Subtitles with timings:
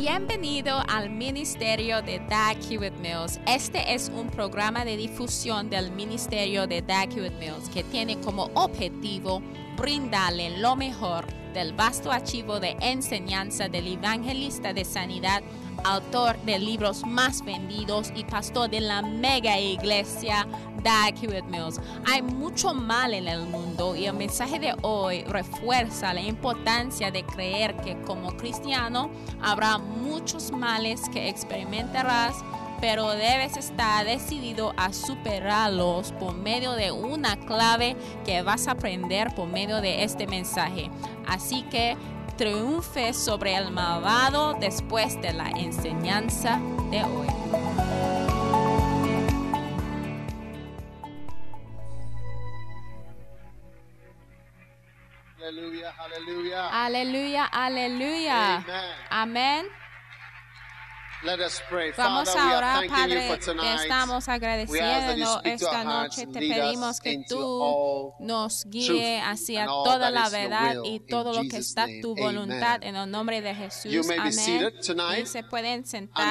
[0.00, 3.40] Bienvenido al Ministerio de Dag Hewitt Mills.
[3.48, 8.44] Este es un programa de difusión del Ministerio de Dag Hewitt Mills que tiene como
[8.54, 9.42] objetivo
[9.76, 15.42] brindarle lo mejor del vasto archivo de enseñanza del evangelista de sanidad,
[15.82, 20.46] autor de libros más vendidos y pastor de la mega iglesia
[21.48, 21.80] Mills.
[22.06, 27.24] Hay mucho mal en el mundo y el mensaje de hoy refuerza la importancia de
[27.24, 29.10] creer que como cristiano
[29.42, 32.44] habrá muchos males que experimentarás
[32.80, 39.34] pero debes estar decidido a superarlos por medio de una clave que vas a aprender
[39.34, 40.90] por medio de este mensaje.
[41.26, 41.96] Así que
[42.36, 47.67] triunfe sobre el malvado después de la enseñanza de hoy.
[55.48, 56.84] Aleluya, aleluya.
[56.84, 58.56] Aleluya, aleluya.
[58.56, 58.94] Amen.
[59.08, 59.66] Amén.
[61.22, 61.90] Let us pray.
[61.96, 63.28] Vamos Father, a we are orar, you Padre.
[63.28, 66.26] for estamos agradeciendo esta noche.
[66.26, 71.56] Te pedimos que tú nos guíe truth hacia toda la verdad y todo lo que
[71.56, 73.90] está tu voluntad en el nombre de Jesús.
[73.90, 74.32] You may be Amén.
[74.34, 75.22] seated tonight.
[75.22, 76.30] Y se pueden sentar.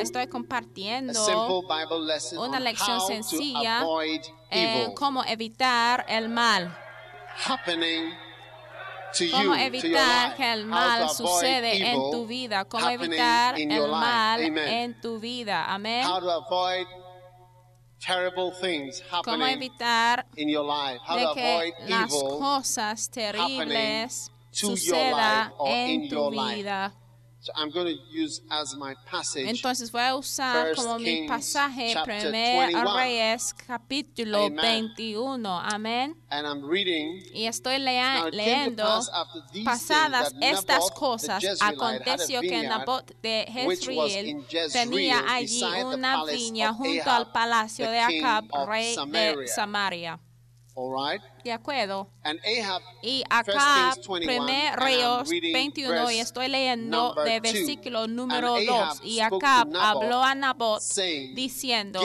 [0.00, 3.84] Estoy compartiendo simple Bible lesson una lección sencilla
[4.50, 6.76] en cómo evitar el mal.
[7.36, 8.12] happening
[9.30, 12.64] Cómo evitar que el mal sucede en tu vida.
[12.64, 15.66] Cómo evitar el mal en tu vida.
[15.72, 16.06] Amén.
[19.24, 21.00] Cómo evitar in your life.
[21.06, 26.92] How de que las cosas terribles suceda or en tu vida.
[27.44, 31.28] So I'm going to use as my passage Entonces voy a usar First como mi
[31.28, 32.96] pasaje chapter 1 21.
[32.96, 34.94] Reyes capítulo Amen.
[34.96, 35.46] 21.
[35.46, 36.16] Amén.
[36.30, 41.44] and I'm reading Y estoy lea- leyendo pass after these pasadas estas cosas.
[41.60, 48.96] Aconteció que Nabot de Jezreel tenía allí una viña junto al palacio de Acab, rey
[48.96, 50.18] de Samaria.
[50.76, 52.08] All right ¿De acuerdo?
[52.24, 57.14] and Ahab Y acá, Kings 21, primer and I'm Reyes reading 21, y estoy leyendo
[57.14, 58.80] de versículo número And 2.
[58.80, 62.00] Ahab Y Naboth, habló a Nabot saying, diciendo,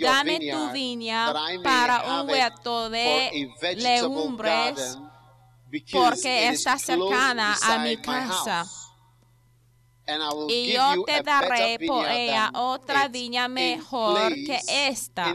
[0.00, 1.30] dame tu viña
[1.62, 4.96] para un huerto de legumbres,
[5.92, 8.64] porque está cercana a mi casa.
[8.64, 8.82] house.
[10.08, 15.34] And I will Y yo te daré por ella otra viña mejor que place- esta.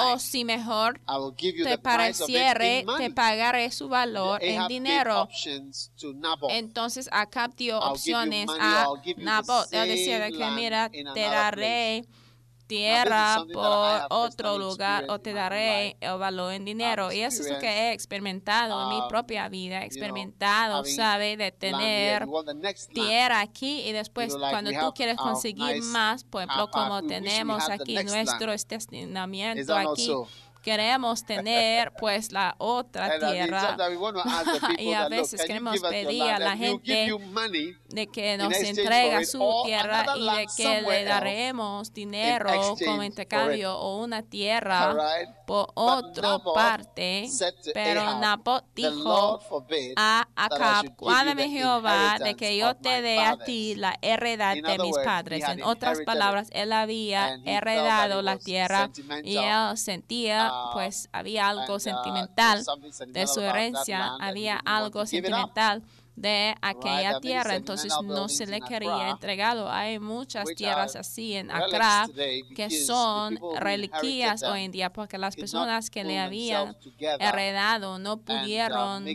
[0.00, 5.22] O si mejor I will give you te pareciere, te pagaré su valor en dinero.
[5.22, 6.50] options to Naboth.
[6.50, 8.86] Entonces Acab dio I'll give you opciones a
[9.18, 9.72] Nabot.
[9.72, 12.04] Él decía que mira, te daré
[12.66, 17.12] tierra por have otro lugar o te daré el valor en dinero.
[17.12, 19.82] Y eso es lo que he experimentado en mi propia vida.
[19.82, 22.26] He experimentado, sabe, de tener
[22.92, 28.52] tierra aquí y después cuando tú quieres conseguir más, por ejemplo, como tenemos aquí nuestro
[28.52, 30.10] estacionamiento aquí?
[30.64, 33.76] Queremos tener pues la otra tierra.
[33.76, 34.22] people
[34.78, 37.12] Y a veces queremos pedir a la gente
[37.88, 44.02] de que nos entrega su tierra y de que le daremos dinero como intercambio o
[44.02, 44.96] una tierra
[45.46, 47.28] por otra parte.
[47.72, 49.40] Pero Nabot "The dijo
[49.96, 50.86] a Acab,
[51.36, 55.44] the Jehová de que yo te dé a fathers." ti la heredad de mis padres.
[55.48, 58.90] En otras palabras, él había heredado la tierra
[59.22, 62.64] y él sentía, pues había algo uh, sentimental
[63.08, 65.82] de su herencia, había algo sentimental
[66.16, 69.70] de aquella tierra, entonces no se le quería entregado.
[69.70, 72.08] Hay muchas tierras así en Accra
[72.54, 78.20] que son reliquias hoy en día porque las personas que le habían heredado no uh,
[78.20, 79.06] pudieron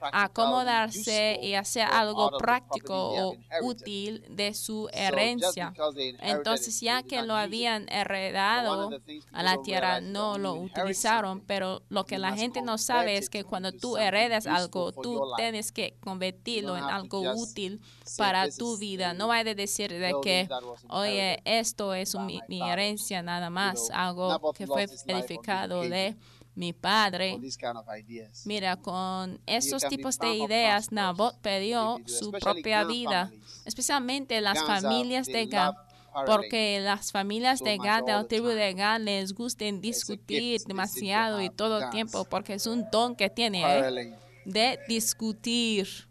[0.00, 5.72] acomodarse y hacer algo práctico o útil de su herencia.
[6.20, 8.90] Entonces, ya que lo habían heredado
[9.32, 13.44] a la tierra, no lo utilizaron, pero lo que la gente no sabe es que
[13.44, 17.80] cuando tú heredas algo, tú tienes que convertirlo en algo útil
[18.16, 19.12] para "This tu vida.
[19.14, 20.48] No hay de decir de que,
[20.88, 26.16] oye, esto es mi, my mi father." herencia nada más, algo que fue edificado de
[26.56, 27.38] mi padre.
[28.44, 33.30] Mira, con be tipos de ideas, Nabot perdió su propia vida,
[33.64, 35.74] especialmente las familias de Gad,
[36.24, 40.62] porque las familias de Gad, de all la the tribu de Gad, les gusten discutir
[40.66, 44.18] demasiado y todo el tiempo, porque es un don que tiene ¿eh?
[44.46, 46.05] De discutir.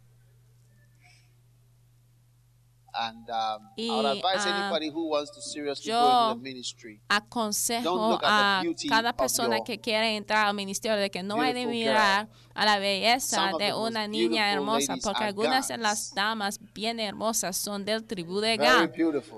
[2.97, 6.43] And um, I Y, would advise anybody who wants to seriously yo go into the
[6.43, 7.01] ministry.
[7.09, 11.65] Don't aconsejo a cada persona que quiere entrar al ministerio de que no hay de
[11.65, 17.01] mirar a la belleza Some de una niña hermosa, porque algunas de las damas bien
[17.01, 18.89] hermosas son del tribu de Gad.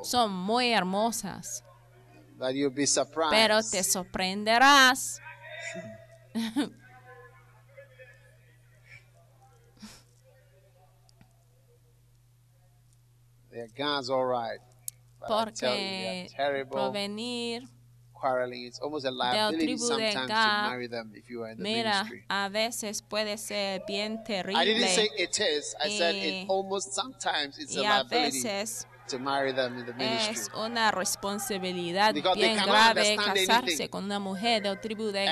[0.03, 1.63] Son muy hermosas,
[2.38, 3.31] That you'll be surprised.
[3.31, 5.19] pero te sorprenderás.
[13.57, 14.59] They're guns, all right.
[15.19, 16.71] But you, Porque terrible.
[16.77, 17.63] provenir,
[18.13, 18.65] Quarreling.
[18.65, 21.63] It's almost a liability de sometimes Gad, to marry them if you are in the
[21.63, 22.24] mira, ministry.
[22.30, 25.75] a veces puede ser bien I didn't say terrible it is.
[25.83, 30.33] I said it almost sometimes it's a liability veces to marry them in the ministry.
[30.36, 33.88] es una responsabilidad Because bien grave casarse anything.
[33.89, 35.25] con una mujer del tribu de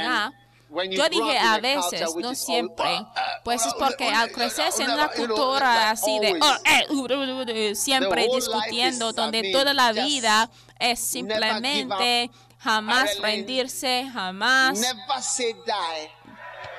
[0.70, 4.92] Yo dije a veces, no siempre, uh, uh, pues es uh, porque al crecerse en
[4.92, 12.30] una cultura así de oh, eh, siempre discutiendo, donde toda la vida es simplemente
[12.60, 14.82] jamás rendirse, jamás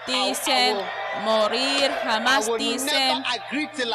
[0.07, 0.79] dicen
[1.25, 3.25] morir, jamás dicen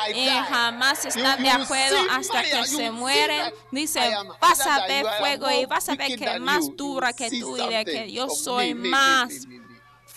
[0.10, 0.30] y die.
[0.50, 3.42] jamás están de acuerdo hasta que se mueren.
[3.42, 6.76] that Dice, I am vas a ver fuego y vas a ver que than más
[6.76, 9.48] dura que tú y de que yo soy más.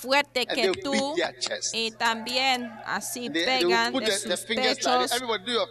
[0.04, 1.14] Fuerte que tú
[1.72, 5.10] y también así pegan de sus pechos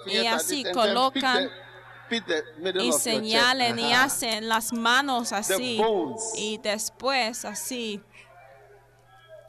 [0.08, 1.50] y así colocan
[2.80, 4.04] y señalen y Ajá.
[4.06, 5.80] hacen las manos así
[6.36, 8.02] y después así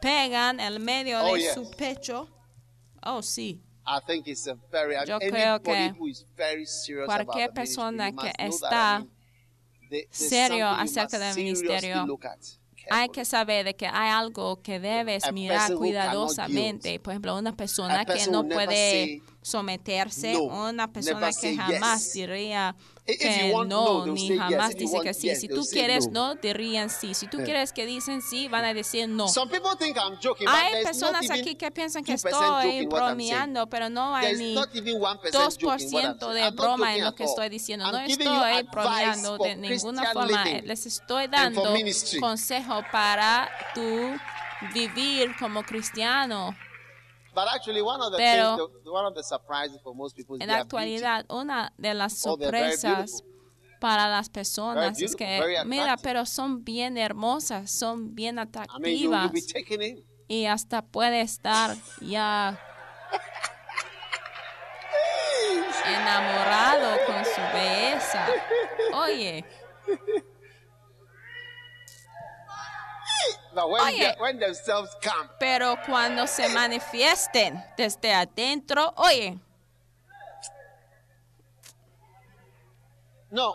[0.00, 2.28] pegan el medio Oh, de su pecho.
[3.02, 3.62] Oh, sí.
[3.86, 5.94] I think it's a very Yo creo que
[7.06, 9.06] cualquier persona que está
[10.10, 12.06] serio acerca del ministerio,
[12.90, 16.98] Hay que saber de que hay algo que debes mirar cuidadosamente.
[17.00, 22.12] Por ejemplo, una persona que no puede someterse, no, una persona que jamás yes.
[22.14, 22.75] diría
[23.06, 24.38] you que no, ni yes.
[24.38, 25.29] jamás dice que sí.
[25.29, 26.29] yes, Si tú quieres no.
[26.29, 27.12] no, dirían sí.
[27.12, 27.44] Si tú Eh.
[27.44, 29.29] quieres que dicen sí, van a decir no.
[29.29, 33.91] Some people think I'm joking, Hay personas aquí que piensan que 2% estoy bromeando, pero
[33.91, 36.35] no hay ni not even 1% joking what I'm 2% saying.
[36.44, 37.93] de broma en lo que estoy diciendo.
[37.93, 40.44] No estoy bromeando de ninguna forma.
[40.64, 41.62] Les estoy dando
[42.19, 43.82] consejo para tu
[44.73, 46.56] vivir como cristiano.
[48.16, 51.72] Pero- things, the, one of the surprises for most people is En la actualidad, una
[51.76, 53.22] de las Oh, sorpresas
[53.81, 56.02] para las personas Very es que, mira, attractive.
[56.02, 58.76] pero son bien hermosas, son bien beauty.
[58.76, 59.32] I mean, you, atractivas
[60.28, 62.58] y hasta puede estar ya
[65.86, 68.26] enamorado con su belleza.
[68.94, 69.44] Oye,
[73.62, 74.17] Oye.
[75.39, 79.39] pero cuando se manifiesten desde adentro, oye,
[83.31, 83.55] no.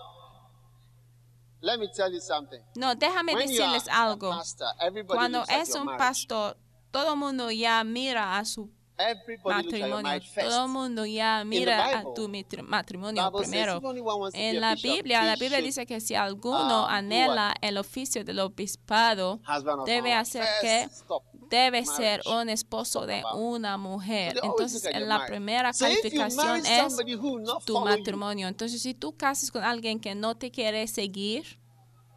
[1.62, 2.60] Let me tell you something.
[2.76, 4.30] no, déjame When decirles algo.
[4.30, 6.56] pastor, everybody Cuando es un pastor,
[6.92, 8.70] todo el mundo ya mira a su
[9.44, 10.22] Matrimonio.
[10.36, 12.30] Todo el mundo ya mira a tu
[12.64, 13.82] matrimonio primero.
[14.34, 19.40] En la Biblia, la Biblia dice que si alguno do anhela el oficio del obispado,
[19.86, 20.90] debe hacer que
[21.50, 24.40] debe ser un esposo de una mujer.
[24.44, 26.98] Entonces, en la primera calificación es
[27.66, 28.48] tu matrimonio.
[28.48, 31.60] Entonces, si tú casas con alguien que no te quiere seguir,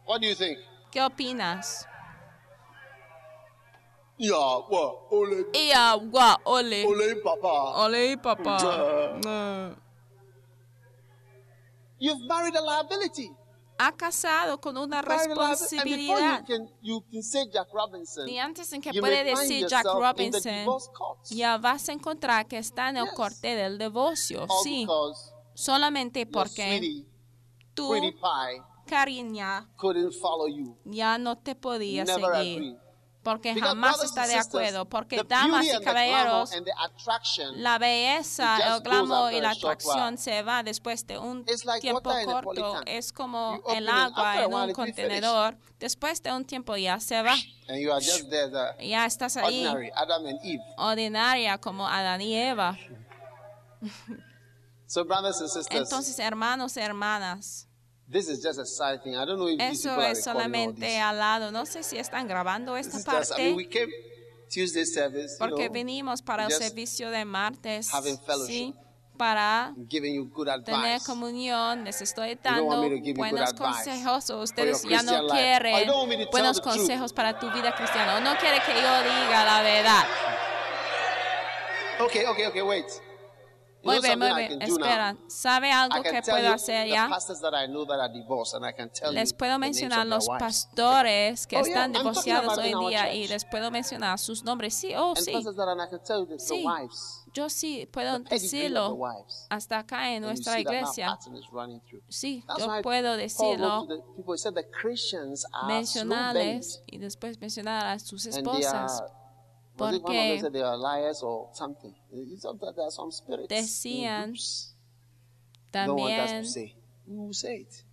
[0.05, 0.59] What do you think?
[0.91, 1.87] ¿qué opinas?
[4.17, 4.35] Yeah,
[4.69, 5.07] what?
[5.11, 7.83] Ole, Y agua, ole, ole, papa.
[7.83, 8.57] ole, papá.
[9.23, 9.75] Mm.
[11.99, 13.31] You've married a liability.
[13.79, 16.41] Ha casado con una responsabilidad.
[16.41, 20.67] you can, you can say Jack Robinson, Y antes en que puede decir Jack Robinson,
[21.31, 23.13] ya vas a encontrar que está en el Yes.
[23.15, 24.45] corte del divorcio.
[24.63, 24.85] Sí,
[25.55, 27.05] solamente porque
[27.75, 30.77] pie, cariña, couldn't follow you.
[30.85, 32.57] ya no te podía Never seguir.
[32.57, 32.77] agree.
[33.23, 34.85] Porque Because jamás está de acuerdo.
[34.85, 36.51] Porque damas y caballeros,
[37.55, 41.45] la belleza, el glamour y la atracción se va después de un
[41.79, 42.81] tiempo corto.
[42.85, 45.57] Es como el agua en un contenedor.
[45.79, 47.35] Después de un tiempo ya se va.
[48.79, 50.63] Ya estás ahí, ordinary Adam and Eve.
[50.77, 52.77] ordinaria como Adán y Eva.
[54.85, 57.67] So, brothers and sisters, Entonces, hermanos y hermanas,
[58.13, 59.15] this is just a side thing.
[59.15, 60.99] I don't know if these eso are es solamente this.
[61.01, 61.51] al lado.
[61.51, 63.79] No sé si están grabando This esta is just, I mean, we parte.
[63.79, 63.91] came
[64.49, 68.47] Tuesday service, you Porque know, vinimos para el servicio de martes, having fellowship.
[68.53, 68.75] sí,
[69.17, 70.29] para you
[70.63, 75.89] tener comunión, les estoy dando you buenos consejos o ustedes ya no quieren
[76.31, 80.05] buenos consejos para tu vida cristiana o no quiere que yo diga la verdad.
[81.99, 82.85] Okay, okay, okay, wait.
[83.83, 84.61] Muy bien, muy bien.
[84.61, 87.09] Espera, ¿sabe algo que puedo hacer ya?
[89.11, 93.69] Les puedo mencionar los pastores que Oh, están divorciados hoy en día y les puedo
[93.71, 94.73] mencionar sus nombres.
[94.73, 95.31] Sí, oh, sí.
[96.39, 96.63] Sí.
[97.33, 98.97] Yo sí puedo decirlo
[99.49, 101.17] hasta acá en nuestra iglesia.
[102.07, 103.87] Sí, yo puedo decirlo,
[105.67, 109.01] mencionarles y después mencionar a sus esposas.
[109.75, 111.93] Porque them said they are liars or something?
[112.11, 114.33] It's not that there are some spirits in decían
[115.71, 116.75] también, to say.
[117.07, 117.83] We will say it.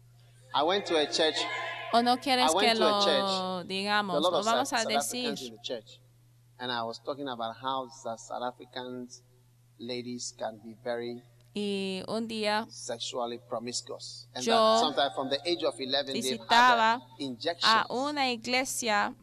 [0.54, 1.36] I went to a church.
[1.92, 5.30] o no quieres que lo digamos, lo vamos a decir.
[5.30, 6.00] Africans in the church,
[6.58, 9.22] and I was talking about how the South Africans
[9.78, 11.22] ladies can be very
[11.52, 16.38] Y un día sexually promiscuous, and Yo that sometimes from the age of 11 they've
[16.38, 17.00] had visitaba
[17.64, 19.14] a una iglesia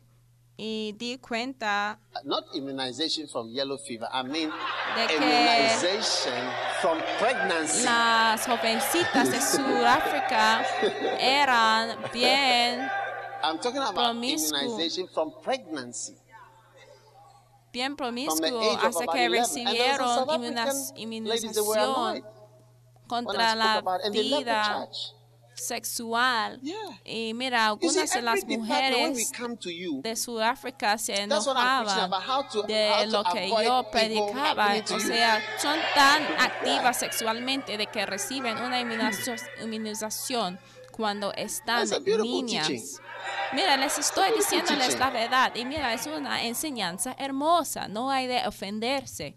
[0.57, 4.07] y di cuenta not immunization from yellow fever.
[4.11, 4.49] I mean
[4.95, 7.83] de que immunization from pregnancy.
[7.83, 10.65] las jovencitas de Sudáfrica
[11.19, 12.89] eran bien,
[13.43, 16.17] I'm talking about immunization from pregnancy.
[17.71, 19.67] bien of hasta que 11.
[19.67, 22.23] And there was a recibieron inmunización
[23.07, 25.16] contra la vida church.
[25.57, 26.59] Sexual.
[26.61, 26.75] Yeah.
[27.03, 29.31] Y mira, You see, algunas de las mujeres
[29.65, 32.09] you, de Sudáfrica se enojaban
[32.67, 34.75] de lo que yo predicaba.
[34.93, 40.59] O sea, son tan activas sexualmente de que reciben una inmunización-
[40.91, 41.87] cuando están
[42.23, 42.67] niñas.
[42.67, 42.83] teaching.
[43.53, 45.55] Mira, les estoy diciéndoles la verdad.
[45.55, 47.87] Y mira, es una enseñanza hermosa.
[47.87, 49.35] No hay de ofenderse.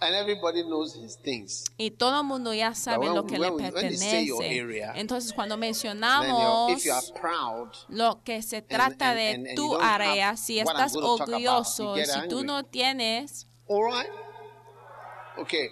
[0.00, 1.64] And everybody knows his things.
[1.78, 4.28] Y todo el mundo ya sabe when- lo que when le pertenece.
[4.60, 9.46] area, Entonces, cuando mencionamos if you are proud, lo que se trata and- de and-
[9.48, 14.10] you tu have área, si estás about, orgulloso, get si tú no tienes, right?
[15.38, 15.68] Okay.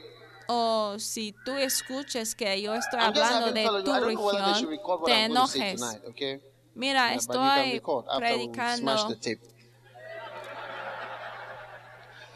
[0.48, 5.80] o si tú escuches que yo estoy I'm hablando de tu región, te enojes.
[5.80, 6.40] tonight, okay?
[6.74, 7.80] Mira, Yeah, estoy
[8.18, 9.16] predicando.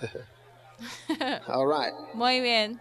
[1.49, 1.93] all right.
[2.15, 2.81] Muy bien.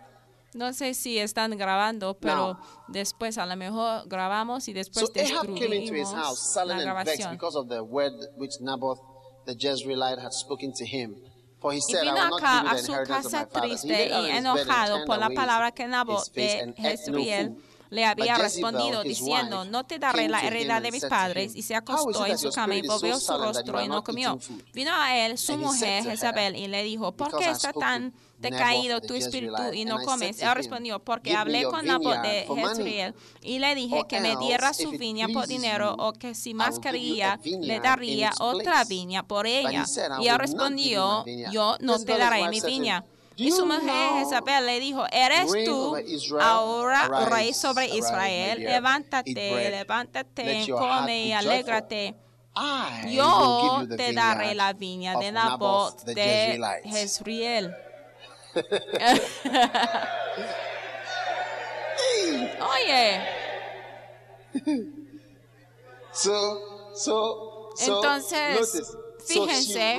[0.53, 5.11] No sé si están grabando, pero Now- después a lo mejor grabamos y después So
[5.19, 7.31] Ahab came into his destruimos house, sullen la and vexed grabación.
[7.31, 8.99] because of the word which Naboth
[9.45, 11.15] the Jezreelite had spoken to him.
[11.59, 14.07] For he Y said, I vino will not acá give you a su casa triste
[14.09, 17.55] y enojado por la palabra que his Nabot face de Jezreel.
[17.89, 21.77] Le había respondido diciendo, no te daré la heredad de mis padres, y se "How
[21.77, 24.29] is acostó en su cama y volvió su rostro y no comió.
[24.33, 27.73] eating food?" Vino a él su mujer Jezabel y le dijo, ¿por "Because qué está
[27.73, 30.41] tan decaído tu espíritu y no comes?
[30.41, 34.35] Él respondió, porque "Give me hablé con Nabot de Jezreel y le dije que me
[34.37, 39.23] diera su viña por dinero o que si más quería le daría otra place." viña
[39.23, 39.85] por ella.
[39.85, 43.03] said, "I Y él respondió, my vineyard." yo no te daré mi viña.
[43.37, 45.95] "Do Y su mujer Jezabel le dijo, ¿eres tú
[46.39, 48.59] ahora Arise, rey sobre Israel?
[48.59, 52.15] Levántate, levántate, come y alégrate.
[53.07, 56.81] Yo te daré la viña de Naboth Nabot de.
[56.85, 57.75] Jezreel.
[62.61, 63.21] Oye,
[67.79, 69.97] Entonces, fíjense.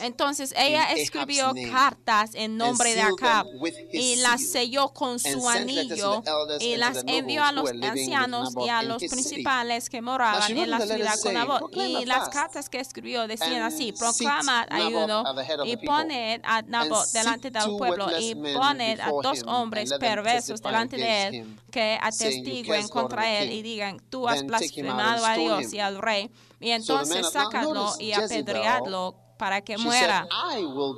[0.00, 3.46] entonces ella escribió cartas en nombre de Acab
[3.92, 6.22] y las selló con su anillo
[6.60, 11.14] y las envió a los ancianos y a los principales que moraban en la ciudad
[11.22, 11.58] con Nabot.
[11.60, 15.24] "Proclaim a Y las cartas que escribió decían así, proclamad ayuno
[15.64, 21.26] y poned a Nabot delante del pueblo y poned a dos hombres perversos delante de
[21.26, 25.72] él que saying, "You atestiguen contra él king." y digan, tú has blasfemado a Dios
[25.72, 26.30] y al rey.
[26.60, 30.26] Y entonces notice y apedreadlo para que muera.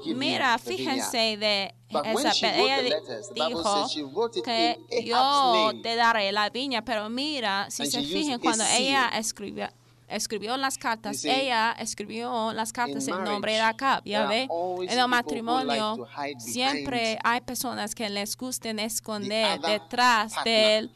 [0.06, 2.56] Mira, fíjense de Jezabel.
[2.56, 2.78] Ella
[3.34, 3.86] dijo
[4.44, 9.68] que yo te daré la viña, pero mira, si se fijan, cuando ella escribió,
[10.08, 14.48] escribió las cartas, ella escribió las cartas en nombre de Acab, ya ve.
[14.88, 20.88] En el matrimonio siempre hay personas que les gusten esconder detrás de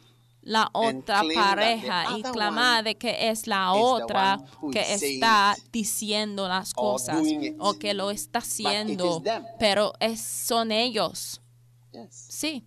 [0.44, 4.38] la otra pareja y clamar de que es la otra
[4.70, 7.22] que está diciendo las cosas
[7.58, 9.22] o que lo está haciendo,
[9.58, 11.40] pero es, son ellos.
[12.10, 12.64] Sí,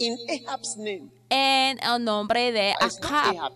[0.00, 1.10] In Ahab's name.
[1.30, 3.52] En el nombre de Acab.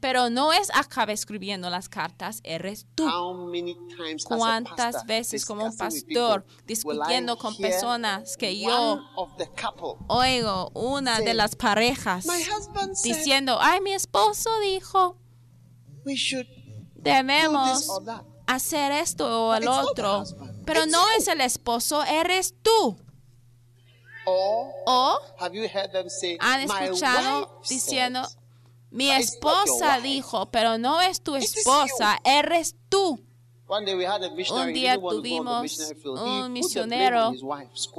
[0.00, 3.06] Pero no es Acab escribiendo las cartas, eres tú.
[3.06, 9.00] How many times as a ¿Cuántas veces como un pastor discutiendo con personas que yo
[10.08, 12.26] oigo una de las parejas
[13.02, 15.18] diciendo, ay, mi esposo dijo,
[16.94, 17.88] debemos
[18.46, 20.24] hacer esto o el otro,
[20.64, 22.96] pero no es el esposo, eres tú.
[24.26, 28.38] O han "My escuchado diciendo, said"?
[28.90, 33.20] mi "But it's not your esposa dijo, pero no es tu esposa, eres tú.
[33.66, 37.32] Un día tuvimos un misionero.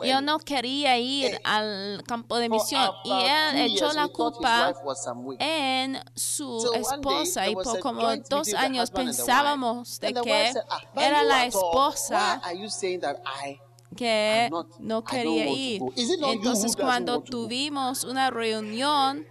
[0.03, 2.91] Yo no quería ir al campo de misión.
[3.03, 4.75] Y él echó la culpa
[5.39, 7.47] en su esposa.
[7.49, 12.41] y por como dos años pensábamos de que "Ah, era la esposa
[13.95, 14.49] Que
[14.79, 15.81] no quería ir.
[15.95, 19.25] Entonces cuando tuvimos una reunión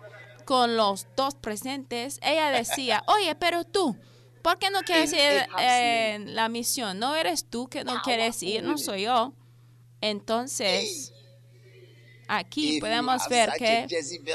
[0.44, 3.96] con los dos presentes, ella decía, oye, pero tú,
[4.42, 6.98] ¿por qué no quieres ir en la misión?
[6.98, 8.62] ¿No eres tú que no quieres ir?
[8.62, 9.32] No soy yo.
[10.00, 11.13] Entonces,
[12.28, 13.86] aquí podemos ver que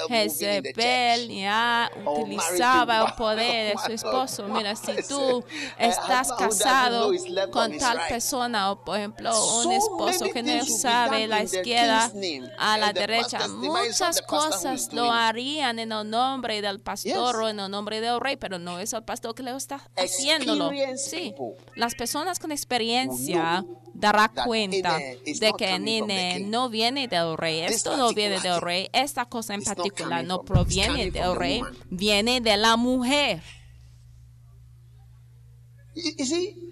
[0.07, 4.47] Jezebel ya or utilizaba el poder de su esposo.
[4.47, 5.43] Mira, si tú
[5.77, 7.11] estás casado
[7.51, 12.11] con tal persona o, por ejemplo, un So esposo que no sabe la izquierda
[12.57, 17.71] a la derecha, muchas cosas lo harían en el nombre del pastor o en el
[17.71, 20.71] nombre del rey, pero no es el pastor que lo está haciéndolo.
[20.97, 21.33] Sí,
[21.75, 23.65] las personas con experiencia
[23.99, 26.49] dará cuenta de que king.
[26.49, 27.61] no viene del rey.
[27.61, 28.89] Esto no viene del rey.
[28.93, 33.41] Esta cosa en particular no proviene del rey, viene de la mujer.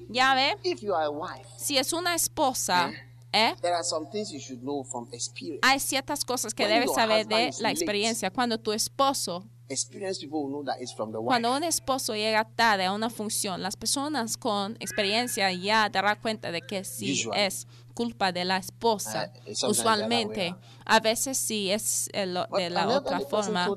[0.10, 0.56] Ya ve,
[1.58, 2.92] si es una esposa,
[3.34, 3.56] ¿eh?
[3.62, 5.60] there are some things you should know from experience.
[5.64, 8.32] hay ciertas cosas que debes saber de la experiencia.
[8.32, 11.28] Cuando tu esposo, Experienced people will know that it's from the wife.
[11.28, 16.52] cuando un esposo llega tarde a una función, las personas con experiencia ya darán cuenta
[16.52, 17.42] de que sí Usually.
[17.42, 19.32] es culpa de la esposa.
[19.34, 20.64] Uh, sometimes the other Usualmente, way around.
[20.86, 23.68] a veces sí es el- de la otra forma.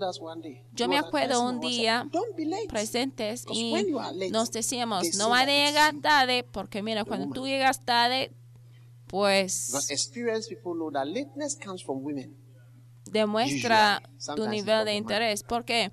[0.73, 2.67] Yo me acuerdo un día Don't be late.
[2.69, 3.75] presentes y
[4.31, 8.31] nos decíamos, no de it's llegar tarde, porque mira, cuando tú llegas tarde,
[9.09, 9.73] pues
[13.11, 14.03] demuestra
[14.37, 15.93] tu nivel de interés, porque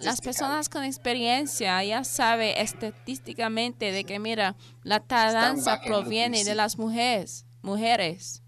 [0.00, 6.78] las personas con experiencia ya sabe estadísticamente de que mira, la tardanza proviene de las
[6.78, 8.42] mujeres, mujeres.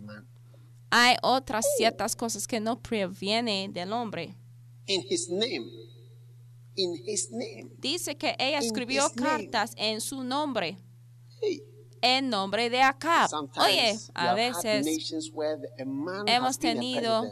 [0.00, 0.28] Man.
[0.90, 4.36] Hay otras ciertas cosas que no provienen del hombre.
[4.86, 5.66] In his name.
[6.76, 7.72] In his name.
[7.78, 9.28] Dice que ella escribió name.
[9.28, 10.78] cartas en su nombre,
[11.40, 11.62] Hey,
[12.06, 13.28] en nombre de Acab.
[13.58, 14.86] Oye, a veces
[16.26, 17.24] hemos tenido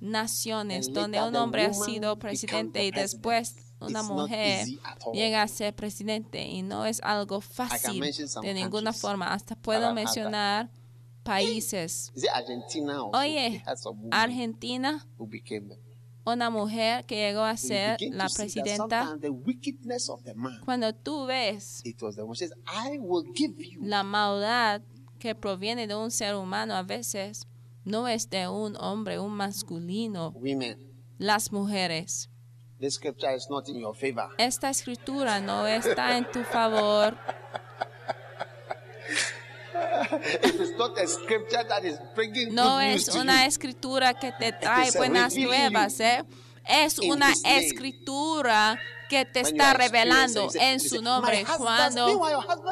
[0.00, 4.66] naciones donde un hombre ha sido presidente y después una mujer
[5.12, 8.02] llega a ser presidente y no es algo fácil
[8.42, 9.32] de ninguna forma.
[9.32, 10.70] Hasta puedo mencionar
[11.22, 12.12] países.
[13.12, 13.62] Oye,
[14.10, 15.89] Argentina, who became the
[16.24, 19.16] una mujer que llegó a ser la presidenta.
[20.34, 20.60] man.
[20.64, 21.82] Cuando tú ves
[22.34, 22.52] says,
[23.80, 24.82] la maldad
[25.18, 27.46] que proviene de un ser humano a veces
[27.84, 30.78] no es de un hombre, un masculino, women.
[31.18, 32.28] las mujeres.
[32.78, 34.30] This scripture is not in your favor.
[34.38, 37.14] Esta escritura no está en tu favor.
[39.72, 39.89] It is not a scripture that is bringing
[42.52, 46.24] No es una escritura que te trae buenas nuevas, ¿eh?
[46.66, 48.78] Es una escritura
[49.10, 51.38] que te está revelando en su nombre.
[51.38, 52.06] "My husband- Cuando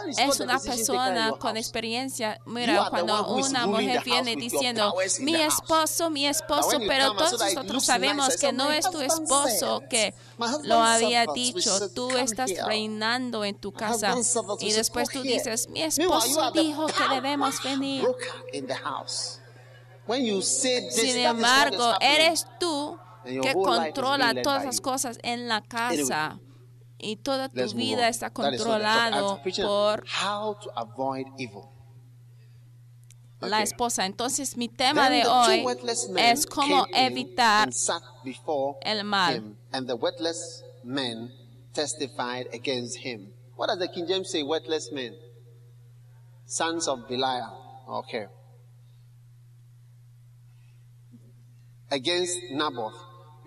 [0.08, 3.14] es una persona con experiencia, mira, cuando
[3.48, 8.76] una mujer viene diciendo, mi esposo, mi esposo, pero todos nosotros sabemos que no "My
[8.76, 10.14] es tu esposo que
[10.62, 14.14] lo había dicho, tú estás reinando en tu casa.
[14.60, 18.06] y después tú dices, mi esposo dijo que debemos venir.
[20.90, 26.40] Sin embargo, eres tú que controla todas las cosas en la casa
[26.98, 31.68] y toda tu vida está controlado por how to avoid evil.
[33.40, 34.04] la esposa.
[34.06, 35.64] Entonces mi tema de hoy
[36.16, 37.70] es cómo evitar
[38.82, 39.36] el mal.
[39.36, 41.30] him, and the worthless men
[41.72, 43.32] testified against him.
[43.56, 44.42] What does the King James say?
[44.42, 45.14] Worthless men,
[46.46, 47.64] sons of Belial.
[47.88, 48.26] Okay.
[51.90, 52.94] Against Naboth,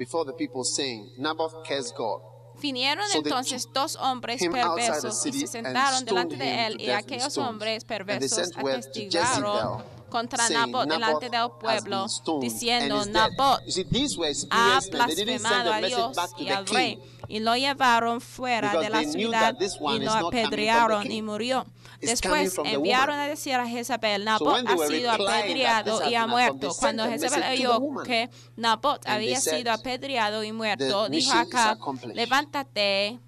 [0.02, 2.22] before the people, saying, Naboth cursed God.
[2.60, 8.52] Vinieron entonces dos hombres perversos y se sentaron delante de él y aquellos hombres perversos
[8.52, 8.82] Jezebel,
[10.10, 12.08] contra Nabot delante del pueblo
[12.40, 13.06] diciendo.
[13.06, 13.62] Nabot
[14.50, 17.00] ha blasfemado a Dios y al rey.
[17.32, 21.65] Y lo llevaron fuera de la ciudad y lo apedrearon y murió.
[22.02, 26.72] Después enviaron a decir a Jezabel, Nabot ha sido apedreado y ha muerto.
[26.78, 33.20] Cuando a Jezabel oyó que Nabot había sido apedreado y muerto, "The dijo accomplished." levántate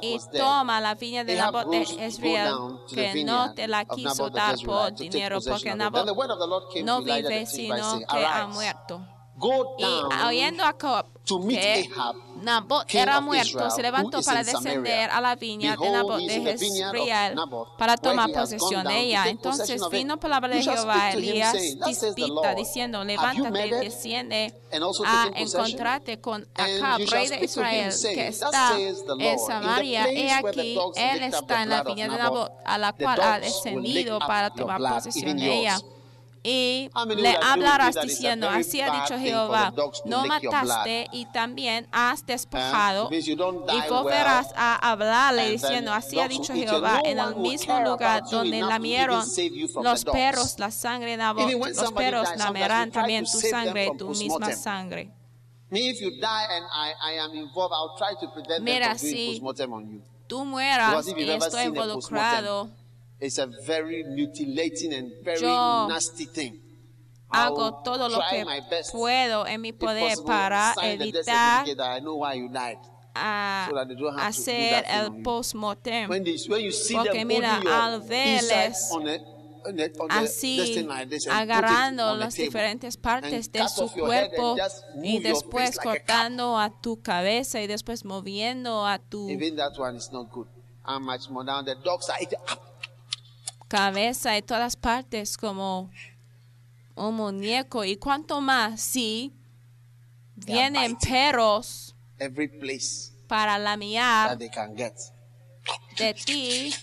[0.00, 2.54] y toma la viña de Nabot de Israel,
[2.88, 5.74] que no te la quiso dar por dinero, porque.
[5.74, 6.06] Nabot
[6.82, 9.13] no vive, sino que ha muerto.
[9.36, 14.22] Go Y oyendo a Job to meet que Ahab, Nabot era muerto, Israel, se levantó
[14.22, 17.34] para descender a la viña de Nabot de Jezreel
[17.78, 19.24] para tomar posesión de ella.
[19.28, 21.54] Entonces vino palabra de Jehová Elías
[22.16, 24.54] Lord, diciendo, levántate, murdered desciende
[25.06, 30.06] a encontrarte con Acab, rey de Israel, que está en Samaria.
[30.08, 34.50] He aquí, él está en la viña de Nabot, a la cual ha descendido para
[34.50, 35.78] tomar posesión de ella.
[36.46, 39.72] Y le hablarás diciendo, así ha dicho Jehová,
[40.04, 46.20] no mataste y también has despojado you don't y volverás a hablarle and diciendo, así
[46.20, 46.52] ha dicho.
[46.52, 49.24] Jehová, en el mismo lugar donde lamieron
[49.82, 55.10] los perros la sangre Nabot, los perros lamerán también tu sangre, tu misma sangre.
[58.60, 59.42] Mira, si.
[60.26, 62.68] Tú mueras y estoy involucrado,
[63.20, 66.60] It's a very mutilating and very Yo nasty thing.
[67.34, 68.44] hago todo lo que
[68.92, 71.66] puedo en mi poder para evitar
[73.14, 73.66] a
[74.26, 76.08] hacer el post-mortem.
[76.10, 78.90] When, they, when you see Porque mira, al verles
[80.10, 80.86] así
[81.30, 84.56] agarrando las diferentes partes de su cuerpo
[85.02, 89.28] y después cortando a tu cabeza y después moviendo a tu
[93.68, 95.90] cabeza y todas partes como
[96.94, 99.32] un muñeco y cuanto más si
[100.36, 104.94] vienen perros Every place para lamear that they can get.
[105.98, 106.74] de ti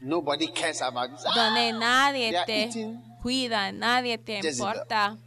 [0.00, 1.26] Nobody cares about this.
[1.26, 5.18] Ah, donde nadie they are te cuida, nadie te importa.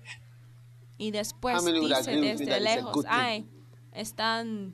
[0.97, 3.45] Y después dice desde lejos, ay,
[3.91, 4.73] están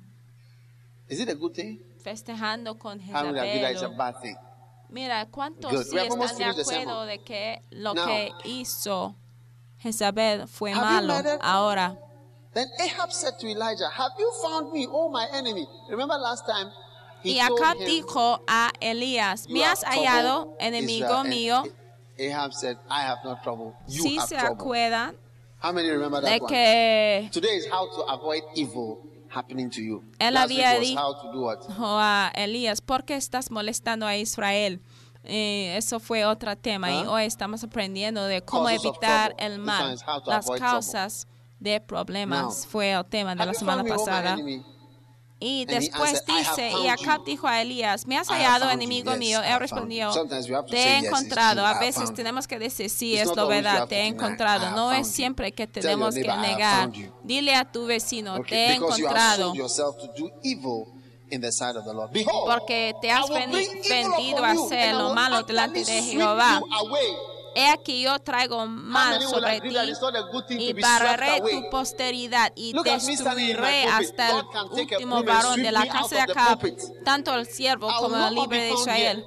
[1.09, 1.79] Is it a good thing?
[2.03, 3.35] Festejando con Jezabel.
[4.89, 9.15] Mira, ¿cuántos sí están de acuerdo de que lo Now- que hizo
[9.79, 11.13] Jezabel fue malo?
[11.41, 11.97] Ahora,
[12.51, 15.67] Then Ahab said to Elijah, Have you found me, oh my enemy?
[15.87, 16.71] Remember last time?
[17.23, 21.63] He y Acab dijo a Elías, "You me has hallado, enemigo Israel." Mío.
[22.19, 23.75] Ahab said, I have no trouble.
[23.87, 24.55] You Si have se trouble.
[24.63, 25.15] acuerdan
[26.23, 27.29] de que
[29.31, 30.03] Happening to you.
[30.19, 31.59] Él Last había was di- how to do what?
[31.67, 34.81] dijo a Elías, ¿por qué estás molestando a Israel?
[35.23, 40.49] Eh, eso fue otro tema y hoy estamos aprendiendo de cómo evitar el mal, las
[40.49, 41.27] causas
[41.59, 42.41] de problemas.
[42.41, 44.37] Now, fue el tema de la semana oh pasada.
[45.41, 49.15] Y después answered, "I have dice, y Acab dijo a Elías, me has hallado, enemigo
[49.15, 49.41] mío.
[49.41, 51.65] Él respondió, te he "Yes, it's encontrado.
[51.65, 54.65] A veces found you." tenemos que decir, sí, es you verdad, te he encontrado.
[54.65, 56.81] "I have No es found you." siempre que tenemos que neighbor, "I have negar.
[56.81, 59.43] found you." Dile a tu vecino, te he encontrado.
[59.45, 60.87] sold yourself to do evil
[61.31, 62.11] in the sight of the Lord.
[62.11, 66.61] Behold, Porque te has vendido a hacer lo malo delante de Jehová.
[67.59, 69.75] He aquí yo traigo mal sobre ti
[70.51, 76.59] y barreré tu posteridad y destruiré hasta el último varón de la casa de Acab,
[77.03, 79.25] tanto el siervo como el libre de Israel.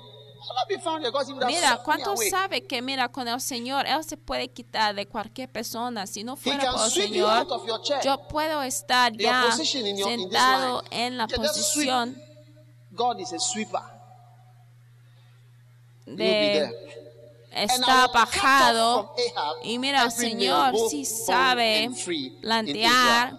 [1.46, 2.30] Mira, swept me ¿cuántos away.
[2.30, 6.06] sabe que mira con el Señor Él se puede quitar de cualquier persona?
[6.06, 7.46] Si no fuera por el Señor,
[8.02, 12.20] yo puedo estar ya sentado en la posición
[16.06, 16.92] de
[17.54, 19.06] está Ahab
[19.62, 21.90] Y mira, el Señor sí sabe
[22.40, 23.38] plantear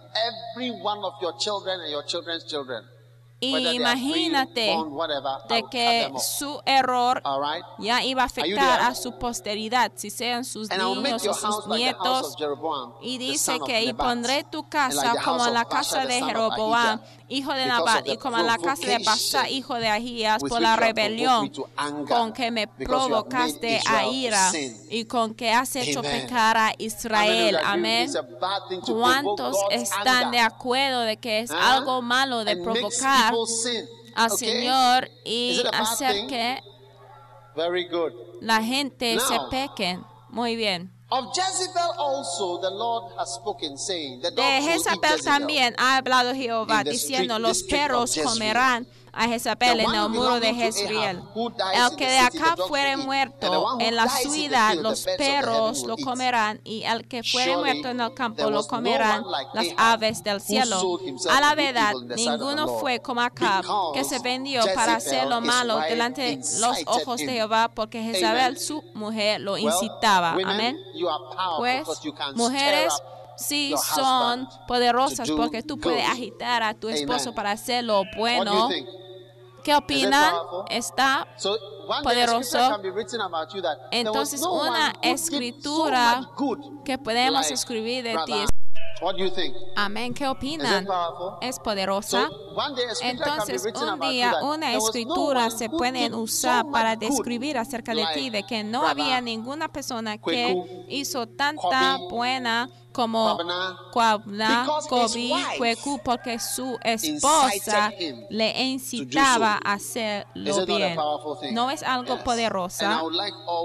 [3.43, 4.75] y imagínate
[5.49, 7.21] de que su error
[7.79, 12.35] ya iba a afectar a su posteridad, si sean sus niños o sus nietos.
[13.01, 18.07] Y dice que y pondré tu casa como la casa de Jeroboam, hijo de Nabat,
[18.07, 21.51] y como la casa de provocation hijo de Ahías, por la rebelión
[22.07, 24.51] con que me provocaste a ira
[24.89, 27.57] y con que has hecho pecar a Israel.
[27.63, 28.11] Amén.
[28.85, 33.89] ¿Cuántos están de acuerdo de que es algo malo de provocar al?
[34.37, 36.61] Señor y hacer que
[38.41, 40.03] la gente se Now, pequen?
[40.29, 40.91] Muy bien.
[41.09, 46.83] Of Jezebel also the Lord has spoken, saying, The De Jezabel también ha hablado Jehová
[46.83, 51.21] diciendo, los perros comerán a Jezabel en el muro de Jezreel.
[51.73, 57.07] El que de acá fuere muerto en la ciudad, los perros lo comerán, y el
[57.07, 59.23] que fuere muerto en el campo lo comerán
[59.53, 60.99] las aves del cielo.
[61.29, 66.21] A la verdad, ninguno fue como Acab, que se vendió para hacer lo malo delante
[66.21, 70.35] de los ojos de Jehová, porque Jezabel, su mujer, lo incitaba.
[70.43, 70.77] Amén.
[71.57, 71.87] Pues,
[72.33, 72.93] mujeres,
[73.35, 78.69] sí son poderosas porque tú puedes agitar a tu esposo para hacer lo bueno.
[79.63, 80.33] ¿Qué opinan?
[80.69, 81.27] ¿Está
[82.03, 82.59] poderoso?
[83.91, 86.29] Entonces, una escritura
[86.85, 88.45] que podemos escribir de ti
[89.75, 90.13] Amén.
[90.13, 90.87] ¿Qué opinan?
[91.41, 92.29] ¿Es poderosa?
[93.01, 98.63] Entonces, un día una escritura se puede usar para describir acerca de ti, de que
[98.63, 103.37] no había ninguna persona que hizo tanta buena como
[103.91, 107.91] Kwabna, Kobi, Kweku, porque su esposa
[108.29, 110.97] le incitaba a hacerlo bien.
[111.51, 112.85] No es algo poderoso.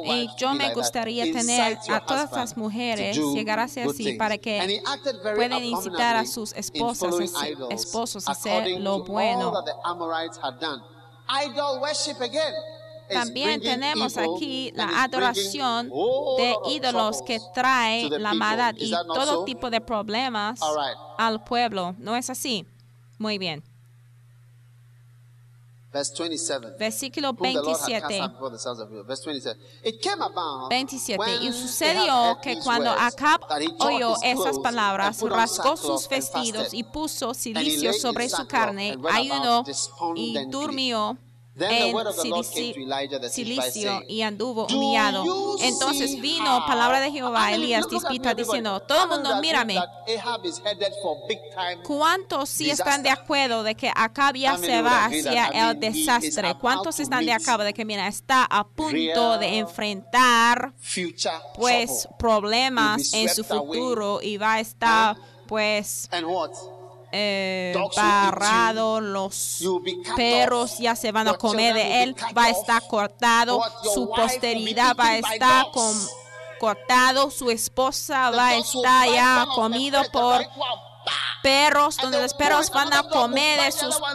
[0.04, 4.82] Y yo me gustaría tener a todas las mujeres llegar a ser así para que
[5.36, 7.14] puedan incitar a sus esposas,
[7.70, 9.52] esposos a hacer lo bueno.
[13.10, 19.80] También tenemos aquí la adoración de ídolos que trae la maldad y todo tipo de
[19.80, 20.60] problemas
[21.16, 21.94] al pueblo.
[21.98, 22.66] ¿No es así?
[23.18, 23.62] Muy bien.
[26.78, 28.20] Versículo 27.
[30.68, 31.34] 27.
[31.40, 33.40] Y sucedió que cuando Acab
[33.80, 39.64] oyó esas palabras, rasgó sus vestidos y puso silicio sobre su carne, ayunó
[40.14, 41.16] y durmió
[41.60, 45.24] en silicio y anduvo humillado.
[45.60, 49.76] Entonces vino palabra de Jehová a Elías dispita diciendo, todo el mundo mírame.
[51.84, 56.54] ¿Cuántos sí están de acuerdo de que Acab ya se va hacia el desastre?
[56.60, 60.72] ¿Cuántos están de acuerdo de que mira, está a punto de enfrentar
[61.56, 65.16] pues problemas en su futuro y va a estar
[65.46, 66.08] pues
[67.12, 69.62] eh, barrado, los
[70.16, 73.60] perros ya se van a comer de él, va a estar cortado,
[73.94, 75.66] su posteridad va a estar
[76.58, 80.46] cortado, su esposa va a estar ya comido por
[81.42, 83.60] perros, donde los perros van a comer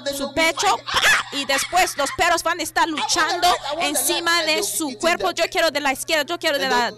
[0.04, 0.78] de su pecho
[1.34, 3.48] y después los perros van a estar luchando
[3.82, 5.32] encima de su cuerpo.
[5.32, 6.94] Yo quiero de la izquierda, yo quiero de la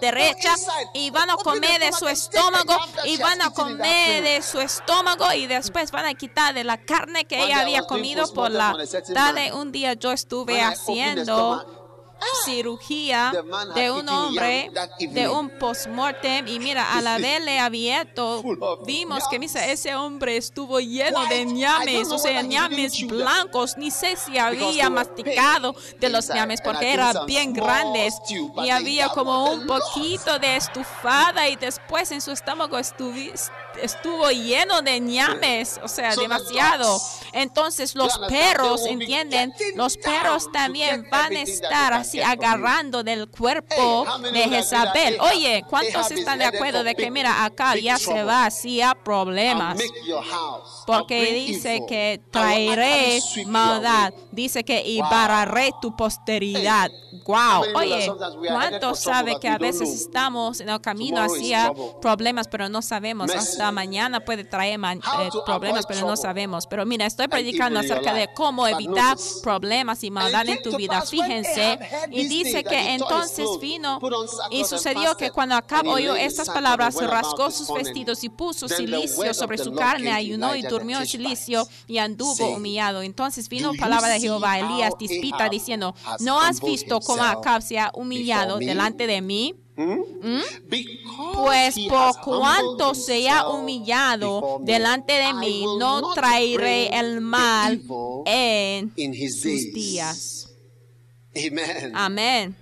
[0.00, 0.54] derecha
[0.94, 5.46] y van a comer de su estómago y van a comer de su estómago y
[5.46, 8.74] después van a quitar de la carne que ella había comido por la
[9.14, 9.52] tarde.
[9.52, 11.79] Un día yo estuve haciendo
[12.44, 13.32] cirugía
[13.74, 16.46] de un hombre de un postmortem.
[16.48, 18.42] Y mira, al haberle abierto,
[18.86, 24.16] vimos que misa, ese hombre estuvo lleno de ñames, o sea, ñames blancos, ni sé
[24.16, 28.14] si había masticado de los ñames porque eran bien grandes.
[28.62, 32.78] y había como un poquito de estufada y después en su estómago
[33.82, 37.00] estuvo lleno de ñames, o sea, demasiado.
[37.32, 39.52] Entonces los perros, ¿entienden?
[39.74, 45.18] Los perros también van a estar así agarrando del cuerpo de Jezabel.
[45.20, 49.78] Oye, ¿cuántos están de acuerdo de que mira, acá ya se va hacia problemas?
[50.86, 56.90] Porque dice que traeré maldad, dice que y barraré tu posteridad.
[57.26, 58.10] Wow, oye,
[58.48, 63.30] ¿cuántos sabe que a veces estamos en el camino hacia problemas, pero no sabemos?
[63.30, 66.66] Hasta mañana puede traer eh, problemas, pero no sabemos.
[66.66, 71.02] Pero mira, estoy predicando acerca de cómo evitar problemas y maldad en tu vida.
[71.02, 71.78] Fíjense,
[72.10, 74.00] y dice que entonces vino
[74.50, 79.58] y sucedió que cuando Acab oyó estas palabras, rasgó sus vestidos y puso silicio sobre
[79.58, 83.02] su carne, ayunó y durmió en silicio y anduvo humillado.
[83.02, 87.90] Entonces vino palabra de Jehová Elías dispita diciendo, ¿no has visto cómo Acab se ha
[87.94, 89.54] humillado delante de mí?
[91.34, 97.80] Pues por cuanto se ha humillado delante de mí, no traeré el mal
[98.26, 98.92] en
[99.30, 100.46] sus días.
[101.94, 102.56] Amén.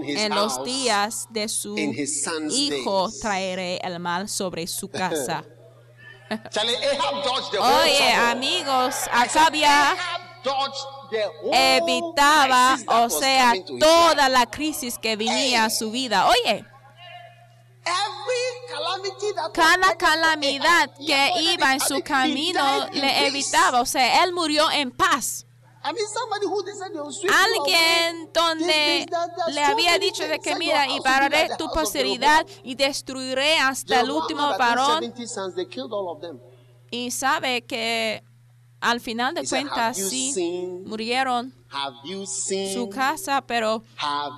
[0.00, 1.76] En los días de su
[2.50, 5.44] hijo traeré el mal sobre su casa.
[7.60, 9.96] Oye, amigos, Acabia
[11.52, 16.28] evitaba, o sea, toda la crisis que venía a su vida.
[16.28, 16.64] Oye,
[19.52, 25.46] cada calamidad que iba en su camino le evitaba, o sea, él murió en paz.
[25.82, 29.06] Alguien donde
[29.48, 34.56] le había dicho de que mira, y pararé tu posteridad y destruiré hasta el último
[34.58, 35.14] varón.
[36.90, 38.24] Y sabe que
[38.80, 40.84] al final de cuentas "Have you sí seen?
[40.84, 41.54] murieron
[42.26, 42.74] seen?
[42.74, 43.82] su casa, pero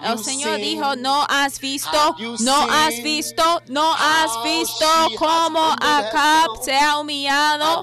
[0.02, 0.62] el Señor seen?
[0.62, 4.86] dijo, no has visto, no has visto, no has visto
[5.18, 7.82] cómo Acab se ha humillado,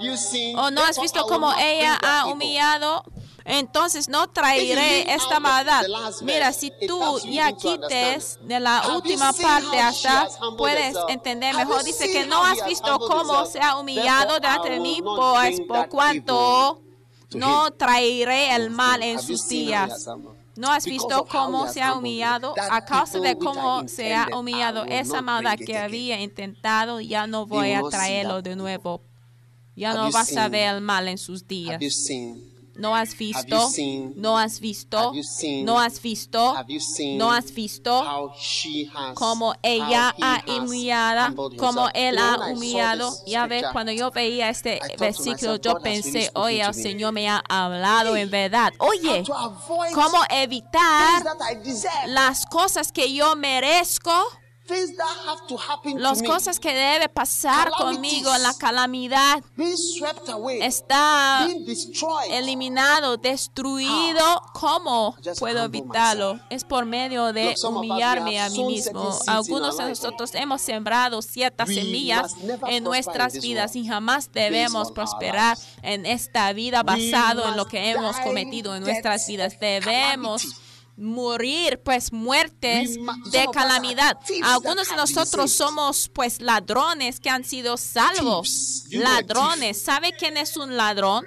[0.58, 3.04] o no has visto cómo ella ha humillado.
[3.46, 5.86] Entonces no traeré esta maldad.
[6.24, 10.28] Mira, si tú ya quites de la última parte hasta
[10.58, 11.84] puedes entender mejor.
[11.84, 16.82] Dice que no has visto cómo se ha humillado delante de mí, pues por cuanto
[17.30, 20.08] to no traeré el mal en sus días.
[20.56, 22.56] ¿No has visto cómo se ha humillado?
[22.58, 27.74] A causa de cómo se ha humillado esa maldad que había intentado, ya no voy
[27.74, 29.02] a traerlo de nuevo.
[29.76, 31.80] Ya no vas a ver el mal en sus días.
[32.78, 36.56] No has visto, seen- no has visto, seen- no has visto,
[37.18, 38.04] no has visto
[39.16, 41.92] como ella ha como himself?
[41.94, 43.14] él ha humillado.
[43.26, 46.74] Ya ves, cuando yo veía este versículo, yo pensé, oye, el.
[46.74, 48.74] Señor me ha hablado en verdad.
[48.80, 49.24] Oye,
[49.94, 51.24] ¿cómo evitar
[52.08, 54.12] las cosas que yo merezco?
[55.98, 59.44] Las cosas que debe pasar conmigo, la calamidad.
[60.62, 61.48] Está
[62.30, 66.40] eliminado, destruido, ¿cómo Just puedo evitarlo?
[66.50, 69.18] Es por medio de humillarme a mí mismo.
[69.28, 72.36] Algunos de nosotros hemos sembrado ciertas semillas
[72.68, 78.18] en nuestras vidas y jamás debemos prosperar en esta vida basado en lo que hemos
[78.18, 79.60] cometido en nuestras vidas.
[79.60, 80.65] Debemos.
[80.98, 82.96] Morir pues muertes
[83.32, 84.18] de calamidad.
[84.44, 88.86] Algunos de nosotros somos pues ladrones que han sido salvos.
[88.92, 89.82] Ladrones.
[89.82, 91.26] ¿Sabe quién es un ladrón?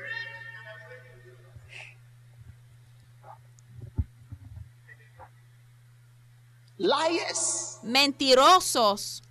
[7.82, 9.22] Mentirosos,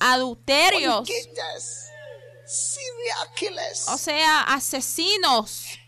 [0.00, 1.08] adulterios,
[3.88, 5.78] o sea, asesinos.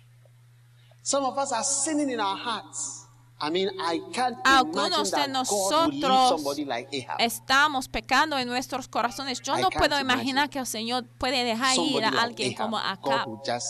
[1.07, 3.07] Some of us are sinning in our hearts.
[3.41, 7.21] I mean, I can't Algunos imagine de nosotros somebody like Ahab.
[7.21, 9.41] Estamos pecando en nuestros corazones.
[9.41, 12.57] Yo I no puedo imaginar que el Señor puede dejar ir a like alguien Ahab.
[12.57, 13.29] como Acab.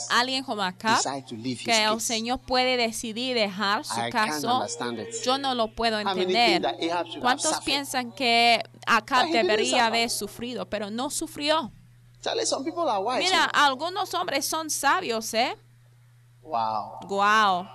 [0.09, 0.99] Alguien como Acab,
[1.63, 2.01] que el.
[2.01, 4.67] Señor puede decidir dejar su I caso.
[5.23, 6.63] Yo no lo puedo entender.
[7.21, 11.71] ¿Cuántos piensan que Acab debería haber sufrido, pero no sufrió?
[13.19, 15.55] Mira, algunos hombres son sabios, ¿eh?
[16.47, 17.01] Wow.
[17.09, 17.69] Wow.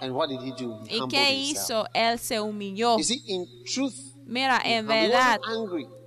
[0.00, 0.80] And what did he do?
[0.86, 1.50] He ¿Y qué himself.
[1.50, 1.86] hizo?
[1.94, 2.96] Él se humilló.
[2.98, 3.94] You see, in truth,
[4.26, 5.40] Mira, en verdad,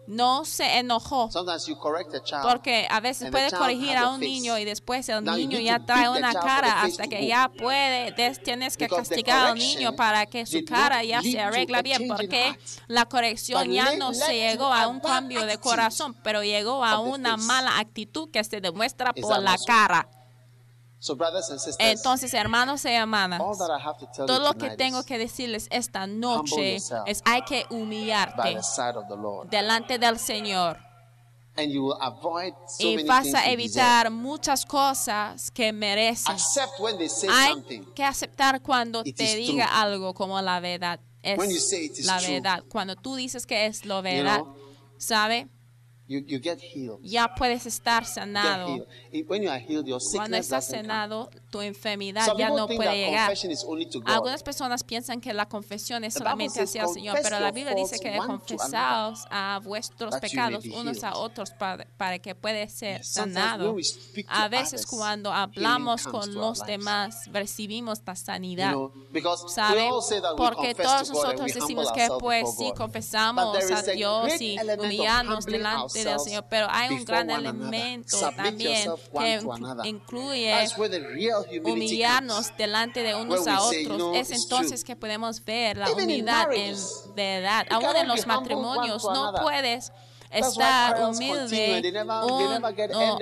[0.07, 1.29] no se enojó.
[1.29, 2.43] Sometimes you correct a child.
[2.43, 6.33] Porque a veces child corregir a un niño y después el niño ya trae una
[6.33, 11.21] cara hasta que ya puede, tienes que castigar al niño para que su cara ya
[11.21, 16.15] se arregla bien, porque la corrección ya no se llegó a un cambio de corazón,
[16.23, 20.09] pero llegó a una mala actitud que se demuestra por la cara.
[20.09, 20.15] So, brothers and sisters,
[21.79, 25.17] Entonces, hermanos y hermanas, all that I have to tell todo lo que tengo que
[25.17, 28.57] decirles esta noche es hay que humillarte
[29.49, 30.79] delante del Señor.
[31.59, 36.29] And you will avoid so y many vas a evitar muchas cosas que mereces.
[36.29, 37.83] Accept when they say Hay something.
[37.95, 40.99] que aceptar cuando te diga algo como la verdad.
[41.23, 42.63] Es When you say it is la verdad.
[42.69, 44.55] Cuando tú dices que es lo verdad, know,
[44.99, 45.47] ¿sabe?
[46.09, 46.99] You, you get healed.
[47.03, 48.67] Ya puedes estar sanado.
[48.67, 48.87] healed.
[49.11, 52.67] It- When you are healed, your Cuando estás sanado, tu enfermedad Some ya people no
[52.67, 53.25] think puede that llegar.
[53.27, 54.09] confession is only to God.
[54.09, 57.75] Algunas personas piensan que la confesión es solamente hacia el Señor, "Confess pero la Biblia
[57.75, 63.03] dice que confesaos a vuestros pecados unos a healed." otros para, para que pueda ser
[63.03, 63.75] sanado.
[64.29, 68.71] A veces others, cuando hablamos con los demás recibimos la sanidad.
[68.71, 69.81] know, because we ¿Sabe?
[69.89, 73.57] all say that we Porque todos to God and nosotros decimos que pues sí confesamos
[73.71, 79.41] a Dios y humbling delante Señor, pero hay un gran elemento también que
[79.85, 80.53] incluye
[81.63, 84.15] humillarnos delante de unos a otros.
[84.15, 86.75] es entonces que podemos ver la humildad en
[87.15, 87.65] verdad.
[87.69, 89.91] you Aún en los matrimonios no puedes
[90.31, 92.59] estar humilde uno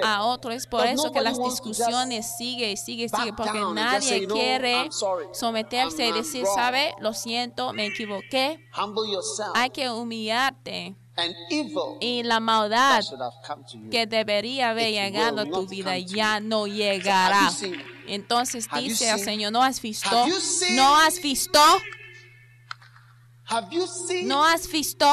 [0.04, 0.52] a otro.
[0.52, 4.28] Es por eso que las discusiones sigue y sigue y sigue porque nadie say, "You
[4.28, 4.90] know, quiere
[5.34, 6.96] someterse y decir, wrong." ¿sabe?
[7.00, 8.60] Lo siento, me equivoqué.
[9.54, 10.96] Hay que humillarte.
[11.18, 13.04] And evil Y la maldad
[13.92, 17.52] que debería haber llegado a tu vida ya no llegará.
[18.08, 19.20] Entonces dice seen?
[19.20, 20.26] Señor, ¿no has visto?
[20.72, 21.60] ¿No has visto?
[24.24, 25.06] ¿No has visto?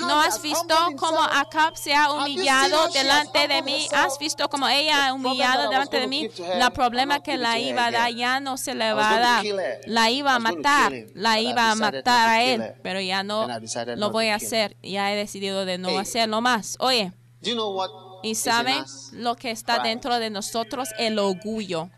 [0.00, 1.20] ¿No has visto cómo?
[1.20, 3.88] Acab se ha humillado delante de mí?
[3.92, 6.30] ¿Has visto cómo ella ha humillado delante de mí?
[6.56, 9.44] La problema que la iba a dar ya no se le va a dar.
[9.86, 13.46] La iba a matar, la iba a matar a él, pero ya no
[13.96, 14.76] lo voy a hacer.
[14.82, 16.76] Ya he decidido de no hacerlo más.
[16.80, 17.12] Oye,
[18.22, 21.90] Y saben lo que está dentro de nosotros, el orgullo.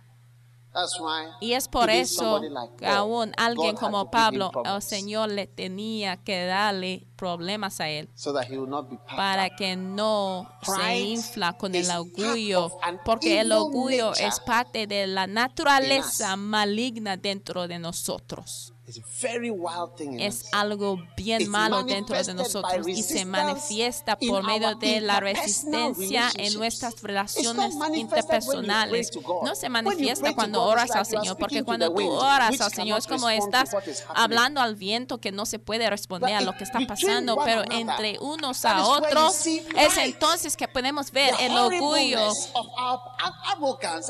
[1.40, 2.40] Y es por eso
[2.78, 8.32] que aún alguien como Pablo, el Señor le tenía que darle problemas a él so
[8.32, 12.70] that he will not be puffed para que no se infla con el orgullo,
[13.04, 18.72] porque el orgullo es parte de la naturaleza maligna dentro de nosotros.
[18.90, 23.24] It's a very wild thing in Es algo bien malo dentro de nosotros y se
[23.24, 29.12] resistance manifiesta por medio de la resistencia en nuestras relaciones interpersonales.
[29.44, 33.30] No se manifiesta cuando oras al Señor, porque cuando tú oras al Señor es como
[33.30, 33.70] estás
[34.08, 38.18] hablando al viento que no se puede responder a lo que está pasando, pero entre
[38.18, 42.32] unos a otros es entonces que podemos ver el orgullo,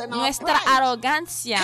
[0.08, 1.60] nuestra arrogancia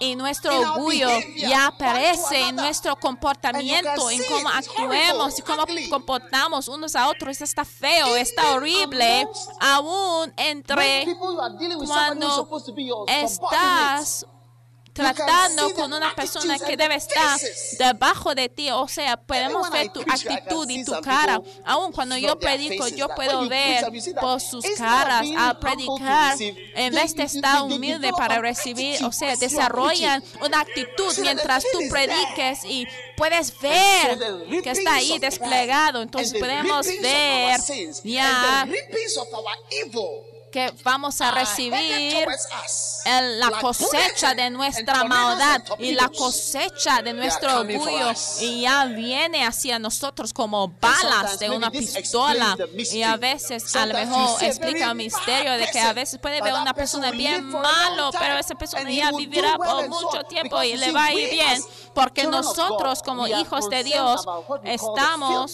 [0.00, 6.96] y nuestro orgullo ya one en nuestro comportamiento, en cómo actuemos y cómo comportamos unos
[6.96, 7.40] a otros.
[7.40, 9.26] Está feo, está horrible,
[9.60, 11.06] aún entre
[11.86, 12.48] cuando
[13.08, 14.26] estás
[14.92, 17.38] tratando con una persona que debe estar
[17.78, 18.70] debajo de ti.
[18.70, 21.40] O sea, podemos ver tu actitud y tu cara.
[21.64, 23.86] Aún cuando yo predico, yo puedo ver
[24.20, 30.22] por sus caras al predicar, en vez de estar humilde para recibir, o sea, desarrollan
[30.44, 32.86] una actitud mientras tú prediques y
[33.16, 34.18] puedes ver
[34.62, 36.02] que está ahí desplegado.
[36.02, 37.60] Entonces podemos ver
[38.04, 38.66] ya
[40.52, 42.26] que vamos a are recibir
[43.38, 49.78] la cosecha de nuestra maldad y la cosecha de nuestro orgullo y ya viene hacia
[49.78, 52.56] nosotros como balas de una pistola.
[52.76, 56.52] y a veces a lo mejor explica el misterio de que a veces puede ver
[56.54, 61.06] una persona bien malo pero esa persona ya vivirá por mucho tiempo y le va
[61.06, 61.62] a ir bien
[61.94, 64.24] porque nosotros como hijos de Dios
[64.64, 65.52] estamos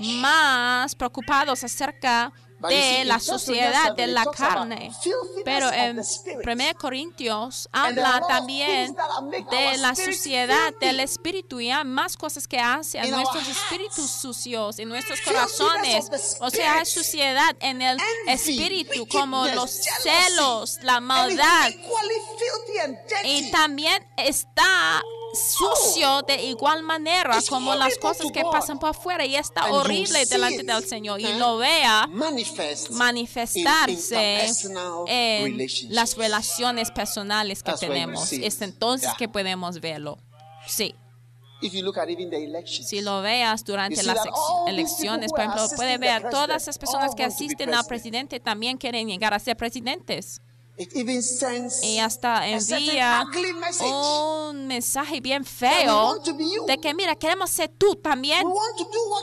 [0.00, 2.32] más preocupados acerca
[2.68, 4.92] de la sociedad de 7, la carne.
[5.44, 6.46] Pero en the spirit.
[6.46, 8.94] 1 Corintios habla también
[9.50, 10.36] de la filthy.
[10.80, 14.88] del espíritu y hay más cosas que hace a In our nuestros espíritus sucios, en
[14.88, 16.10] nuestros corazones.
[16.40, 21.70] O sea, hay suciedad en el espíritu, como los celos, la maldad.
[23.24, 25.02] Y también está
[25.34, 30.62] sucio de igual manera como las cosas que pasan por afuera y está horrible delante
[30.62, 32.08] del Señor y lo vea
[32.90, 34.46] manifestarse
[35.06, 38.32] en las relaciones personales que tenemos.
[38.32, 40.18] Es entonces que podemos verlo.
[40.66, 40.94] Sí,
[41.62, 44.18] If you look at even the elections, si lo veas durante las
[44.66, 48.28] elecciones, por ejemplo, puede ver todas esas personas que asisten al president.
[48.28, 50.40] presidente también quieren llegar a ser presidentes.
[51.82, 53.24] Y hasta envía
[53.80, 56.18] un mensaje bien feo
[56.66, 58.42] de que mira, queremos ser tú también.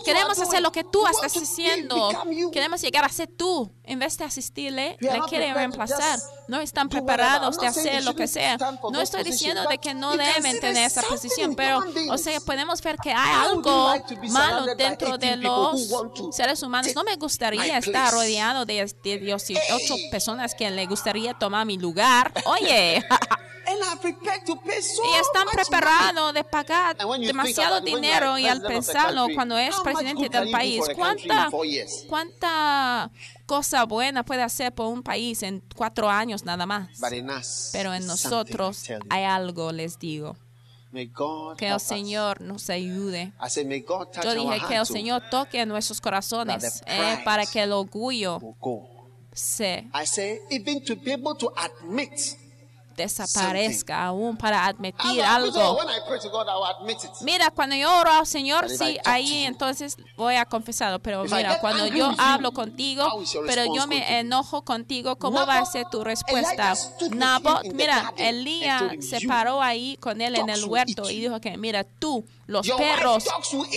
[0.05, 2.09] Queremos hacer lo que tú estás haciendo.
[2.51, 3.71] Queremos llegar a ser tú.
[3.83, 6.19] En vez de asistirle, le quieren reemplazar.
[6.47, 8.57] No están preparados de hacer lo que sea.
[8.91, 11.81] No estoy diciendo de que no deben tener esa posición, pero,
[12.11, 13.93] o sea, podemos ver que hay algo
[14.29, 16.93] malo dentro de 18 people who los seres humanos.
[16.95, 20.09] No me gustaría estar rodeado de, de 18 Hey.
[20.11, 22.31] personas que le gustaría tomar mi lugar.
[22.45, 23.03] Oye.
[23.69, 30.83] Y están preparados de pagar demasiado dinero y al pensarlo cuando es presidente del país,
[30.95, 31.49] ¿cuánta,
[32.07, 33.11] cuánta
[33.45, 36.89] cosa buena puede hacer por un país en cuatro años nada más?
[37.71, 40.35] Pero en nosotros hay algo, les digo,
[41.57, 41.79] que el.
[41.79, 43.33] Señor nos ayude.
[44.23, 48.39] Yo dije que el Señor toque nuestros corazones eh, para que el orgullo.
[49.33, 52.11] Se I say, even to be able to admit.
[52.99, 55.77] desaparezca, aún para admitir algo.
[55.77, 57.11] When I pray to God, I will admit it.
[57.21, 60.99] Mira, cuando yo oro al Señor, sí, ahí entonces voy a confesarlo.
[60.99, 63.07] Pero mira, cuando yo hablo contigo,
[63.47, 66.73] pero yo me enojo contigo, ¿cómo va a ser tu respuesta?
[67.11, 71.55] Nabot, mira, Elías se "You paró ahí con él en el huerto y dijo que,
[71.57, 73.23] mira, tú, los perros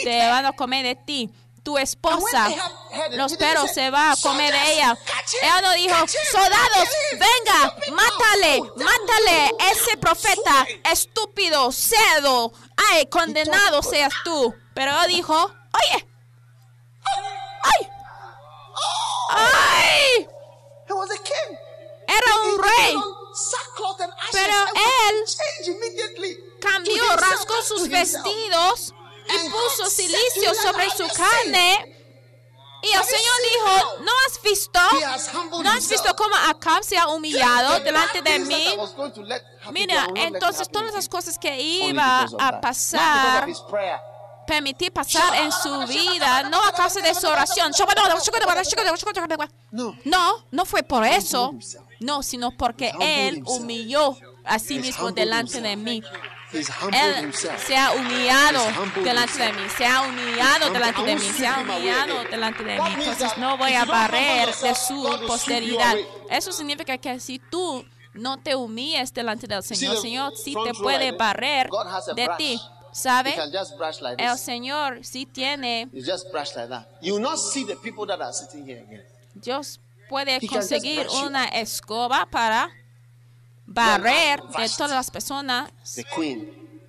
[0.03, 1.31] te her." van a comer de ti.
[1.63, 2.51] Tu esposa,
[3.11, 4.99] los perros se van a comer de "Soldiers, ella.
[5.43, 5.95] Ella no dijo,
[6.33, 12.53] soldados, venga, mátale, mátale, ese profeta swine." estúpido, cerdo,
[12.91, 14.53] ay, condenado seas tú.
[14.75, 16.09] Pero él dijo, oye,
[17.63, 17.91] ay,
[19.31, 20.29] ay,
[22.09, 22.97] era un rey.
[24.33, 24.55] Pero
[25.09, 25.25] él.
[26.61, 28.95] Cambió, rasgó sus vestidos
[29.29, 31.99] y puso silicio sobre su "Have you carne.
[32.85, 34.81] Y el Señor dijo, ¿no has visto?
[35.63, 38.77] ¿No has visto cómo Acab se ha humillado delante de mí?
[39.71, 43.47] Mira, entonces todas las cosas que iba a pasar
[44.47, 47.73] permitir pasar en su vida, no a causa de su oración.
[50.05, 51.53] No, no fue por eso.
[52.01, 56.03] No, sino porque Él humilló a sí mismo delante de mí.
[56.53, 58.61] Él se ha humillado
[59.03, 62.89] delante de mí, se ha humillado delante de mí, se ha humillado delante de mí.
[62.99, 65.97] Entonces no voy a barrer de su posteridad.
[66.29, 67.85] Eso significa que si tú
[68.15, 71.69] no te humilles delante del Señor, el Señor sí te puede barrer
[72.15, 72.61] de ti.
[72.95, 73.35] ¿Sabe?
[73.35, 74.37] can just brush like El.
[74.37, 76.87] Señor sí tiene, You just brush like that.
[77.01, 79.03] You will not see the people that are sitting here again.
[79.35, 79.81] Dios
[80.11, 82.71] puede conseguir una escoba para
[83.67, 85.71] barrer de todas las personas.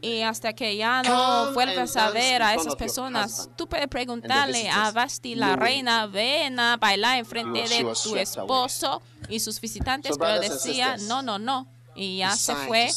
[0.01, 4.91] Y hasta que ya no vuelves a ver a esas personas, tú puedes preguntarle a.
[4.91, 10.39] Basti, la reina, ven a bailar en frente de tu esposo y sus visitantes, pero
[10.39, 11.67] decía, no, no, no.
[11.95, 12.89] Y ya se fue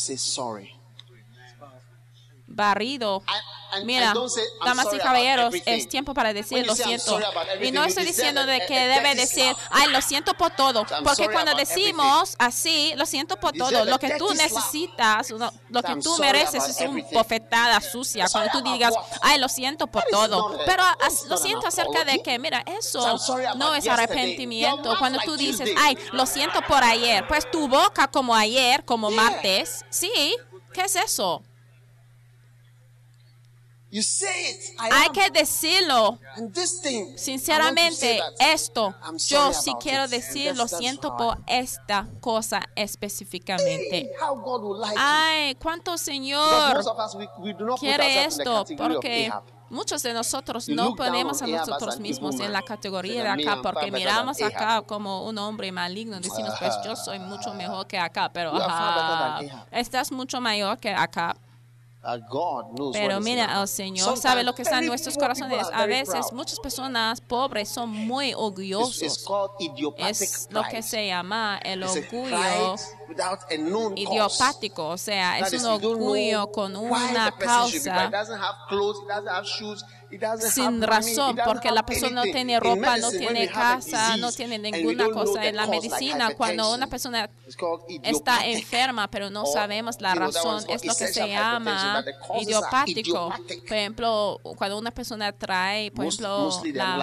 [2.46, 3.22] barrido.
[3.84, 5.72] Mira, and don't say, "I'm damas y caballeros, everything".
[5.72, 7.18] es tiempo para decir lo say, "I'm siento.
[7.18, 10.50] Y everything", no estoy diciendo de a- que a debe decir, ay, lo siento por
[10.52, 10.84] todo.
[11.04, 16.16] Porque cuando decimos así, lo siento por todo, lo que tú necesitas, lo, que tú
[16.18, 18.26] mereces es una bofetada sucia.
[18.30, 20.58] Cuando tú digas, ay, lo siento por todo.
[20.66, 20.82] Pero
[21.28, 23.18] lo siento acerca de que, mira, eso
[23.56, 24.96] no es arrepentimiento.
[24.98, 29.84] Cuando tú dices, ay, lo siento por ayer, pues tu boca como ayer, como martes,
[29.90, 30.10] sí,
[30.72, 31.42] ¿qué es eso?
[33.96, 34.78] You say it.
[34.78, 35.12] I Hay am.
[35.14, 36.18] que decirlo.
[36.36, 40.10] And this thing, Sinceramente, esto, I'm yo sí about quiero it.
[40.10, 43.88] decir, And lo that's- siento por esta cosa específicamente.
[43.90, 45.00] Hey, how God will like you.
[45.02, 46.84] Ay, cuánto Señor
[47.80, 49.32] quiere esto, porque
[49.70, 54.42] muchos de nosotros no ponemos a nosotros mismos en la categoría de acá, porque miramos
[54.42, 56.20] acá como un hombre maligno.
[56.20, 59.40] Decimos, pues yo soy mucho mejor que acá, pero ajá,
[59.70, 61.34] estás mucho mayor que acá.
[62.92, 63.66] Pero mira, el.
[63.66, 65.66] Señor sabe lo que está en nuestros corazones.
[65.72, 69.26] A veces muchas personas pobres son muy orgullosos.
[69.98, 72.76] Es lo que se llama el orgullo
[73.06, 74.02] pride without a known cause.
[74.02, 78.10] idiopático, o sea, es un orgullo con una causa
[80.38, 85.46] sin razón, porque la persona no tiene ropa, no tiene casa, no tiene ninguna cosa
[85.46, 86.34] en la medicina.
[86.36, 87.28] Cuando una persona
[88.02, 92.04] está enferma, pero no sabemos la razón, es lo que se llama
[92.40, 93.32] idiopático.
[93.66, 96.94] Por ejemplo, cuando una persona trae, por ejemplo, la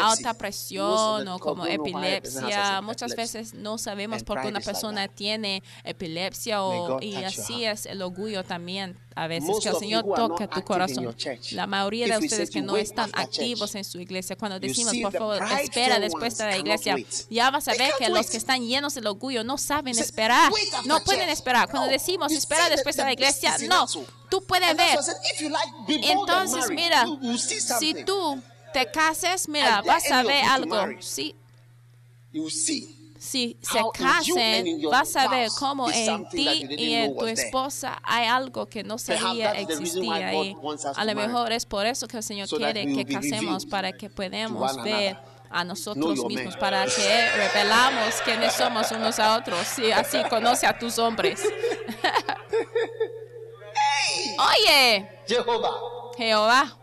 [0.00, 5.16] alta presión o como epilepsia, muchas veces no sabemos por qué una persona that.
[5.50, 10.04] Tiene epilepsia o, y así es el orgullo también a veces, Most que el Señor
[10.14, 11.14] toque tu corazón.
[11.52, 15.42] La mayoría de ustedes que no están activos en su iglesia, cuando decimos, por favor,
[15.60, 16.96] espera después de la iglesia,
[17.28, 20.72] ya vas a ver que los que están llenos del orgullo no saben esperar, "Wait
[20.72, 21.68] after no pueden church." esperar.
[21.70, 23.86] Cuando decimos, espera después de la iglesia, no,
[24.30, 24.98] tú puedes ver.
[25.88, 27.06] Entonces, mira,
[27.78, 28.40] si tú
[28.72, 30.76] te cases, mira, vas a ver algo.
[31.00, 31.34] Sí.
[33.20, 38.64] Si se casen, vas a ver cómo en ti y en tu esposa hay algo
[38.64, 39.52] que no sabía
[40.62, 43.92] wants us A lo mejor es por eso que el Señor quiere que casemos para
[43.92, 45.18] que podamos ver
[45.50, 49.66] a nosotros mismos, para que revelamos quiénes somos unos a otros.
[49.66, 51.42] Sí, así conoce a tus hombres.
[54.38, 55.08] Oye.
[56.16, 56.78] Jehová.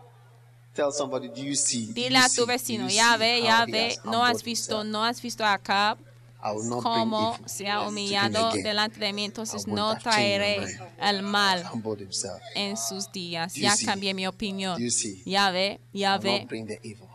[0.74, 1.88] Tell somebody, do you see?
[1.92, 5.98] Dile a tu vecino, ya ve, ya ve, no has visto, no has visto acá
[6.44, 11.64] Evil se ha humillado delante de mí, entonces no traeré el mal
[12.56, 13.54] en sus días.
[13.56, 14.82] Ya cambié mi opinión.
[15.26, 16.48] Ya ve, ya ve,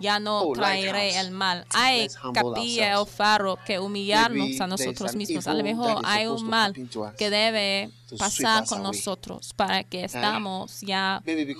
[0.00, 1.66] ya no Oh, traeré el mal.
[1.70, 5.46] Hay capilla o faro que humillarnos a nosotros mismos.
[5.46, 6.74] A lo mejor hay un mal
[7.16, 11.56] que debe pasar con nosotros para que estamos ya big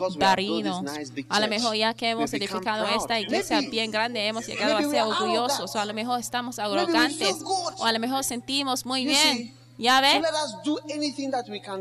[1.28, 5.02] A lo mejor ya que hemos edificado esta iglesia bien grande, hemos llegado a ser
[5.02, 5.74] orgullosos.
[5.74, 7.36] O a lo mejor estamos arrogantes.
[7.78, 9.62] O a lo mejor sentimos muy bien.
[9.78, 10.22] ¿Ya ve?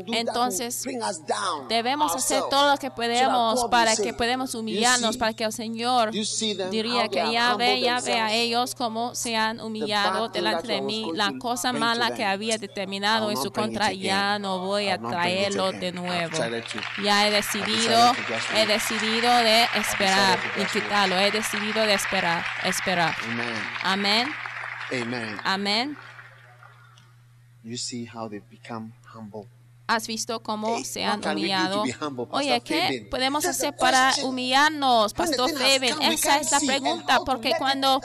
[0.08, 0.84] Entonces,
[1.68, 6.10] Debemos hacer todo lo que podemos para que podamos "You humillarnos, para que el Señor
[6.70, 11.10] diría que ya ve, ya ve a ellos cómo se han humillado delante de mí,
[11.14, 15.92] la cosa mala que había determinado en su contra, ya no voy a traerlo de
[15.92, 16.36] nuevo.
[17.04, 18.12] Ya he decidido,
[18.56, 23.14] he decidido de esperar y quitarlo, he decidido de esperar, esperar.
[23.82, 24.28] Amén,
[24.92, 25.38] Amen.
[25.44, 25.96] amén.
[27.64, 29.46] You see how they become humble.
[29.86, 31.84] ¿Has visto cómo Hey, se han humillado?
[32.00, 33.10] humble, Oye, ¿qué Fabian?
[33.10, 36.00] podemos That's hacer para humillarnos, Pastor Fabian?
[36.02, 38.00] Esa es la pregunta, porque it- cuando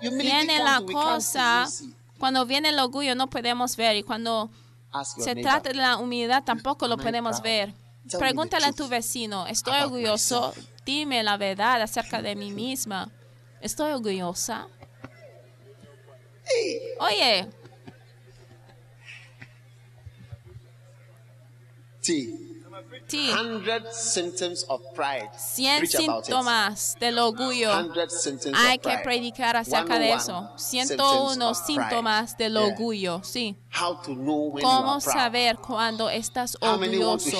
[0.00, 1.66] viene la cosa,
[2.18, 4.50] cuando viene el orgullo no podemos ver y cuando
[5.16, 7.72] se neighbor, trata de la humildad tampoco lo podemos ver.
[8.18, 10.52] Pregúntale a tu vecino, ¿estoy orgulloso?
[10.84, 13.08] dime la verdad acerca de mí misma.
[13.60, 14.66] ¿Estoy orgullosa?
[17.00, 17.46] Oye,
[22.00, 22.36] sí,
[23.08, 25.30] 100 symptoms of pride.
[25.36, 26.24] 100 Preach about it.
[26.26, 27.72] síntomas del orgullo.
[27.92, 30.58] 100 symptoms Hay que predicar acerca de 101 eso.
[30.58, 30.96] symptoms
[31.36, 31.66] 101 of pride.
[31.66, 33.56] síntomas del orgullo, sí.
[33.72, 37.38] How to know when you ¿Cómo saber cuando estás orgulloso?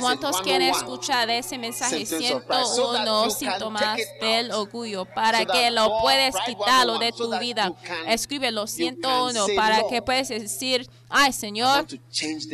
[0.00, 3.98] ¿Cuántos quieren 101 escuchar ese mensaje symptoms of pride, so that 101 you can síntomas
[4.20, 5.04] del orgullo.
[5.04, 7.72] Para que lo puedes quitarlo de 101, so tu vida?
[8.06, 11.86] Escríbelo you 101 can say, para "Lord, que puedas decir, ay Señor,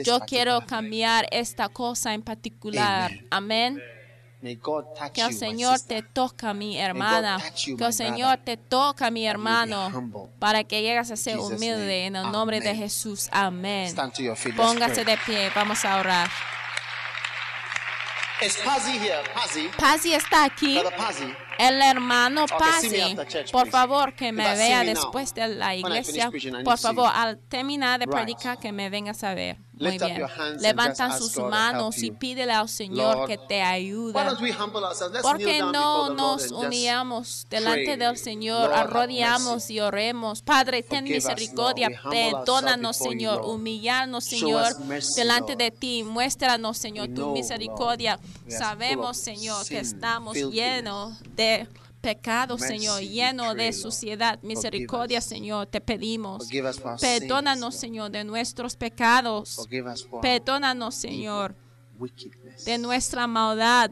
[0.05, 3.13] yo quiero thing." cambiar esta cosa en particular.
[3.31, 3.81] Amén.
[5.13, 7.39] Que el Señor te toca, mi hermana.
[7.79, 9.91] Que el Señor te toca, mi hermano,
[10.39, 12.75] para que llegues a ser humilde en el nombre de.
[12.75, 13.29] Jesús.
[13.31, 13.95] Amén.
[14.57, 16.29] Póngase de pie, vamos a orar.
[19.79, 20.81] Pazzi está aquí.
[21.59, 23.17] El hermano Pazzi,
[23.53, 26.31] por favor, que me vea después de la iglesia.
[26.65, 29.59] Por favor, al terminar de predicar, que me vengas a ver.
[29.83, 30.27] Muy bien.
[30.61, 34.13] Levantan sus manos y pídele al Señor que te ayude.
[35.23, 40.43] ¿Por qué no nos humillamos delante del Señor, arrodillamos y oremos?
[40.43, 44.73] Padre, ten misericordia, perdónanos, Señor, humillarnos, Señor,
[45.17, 46.05] delante de ti.
[46.05, 48.19] Muéstranos, Señor, tu misericordia.
[48.49, 51.67] Sabemos, Señor, que estamos llenos de
[52.03, 54.39] pecado, Mercy, Señor, lleno de suciedad.
[54.43, 55.23] Misericordia.
[55.23, 56.49] Señor, te pedimos.
[57.01, 59.67] Perdónanos, Señor, de nuestros pecados.
[60.21, 61.55] Perdónanos, Señor,
[62.67, 63.91] de nuestra maldad.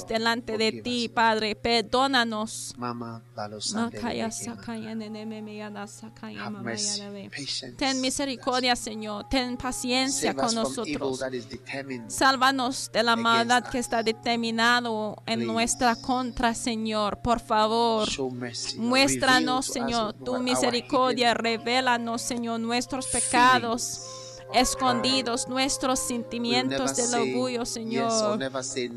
[0.00, 0.08] Lord.
[0.08, 1.08] delante de ti.
[1.08, 1.54] Padre.
[1.54, 2.74] Perdónanos.
[7.76, 9.28] Ten misericordia, Señor.
[9.28, 11.22] Ten paciencia con nosotros.
[12.08, 17.20] Sálvanos de la maldad que está determinado en nuestra contra, Señor.
[17.22, 18.08] Por favor.
[18.76, 21.34] Muéstranos, Señor, tu misericordia.
[21.34, 24.19] Revélanos, Señor, nuestros pecados
[24.52, 28.38] escondidos, nuestros sentimientos del orgullo, Señor.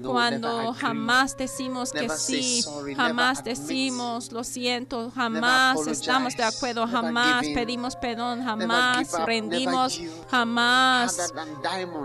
[0.03, 2.63] Cuando jamás decimos que sí,
[2.95, 9.99] jamás decimos lo siento, jamás estamos de acuerdo, jamás pedimos perdón, jamás rendimos,
[10.29, 11.31] jamás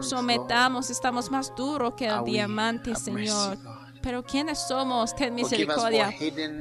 [0.01, 3.59] sometamos, estamos más duros que el diamante, Señor.
[4.03, 5.15] Pero ¿quiénes somos?
[5.15, 6.13] Ten misericordia.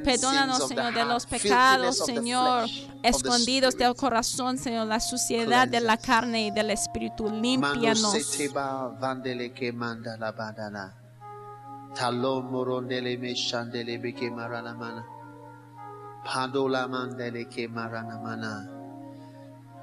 [0.04, 2.68] Perdónanos, Señor, de los pecados, Señor,
[3.02, 7.30] escondidos del corazón, Señor, la suciedad de la carne y del espíritu.
[7.30, 8.12] Límpianos.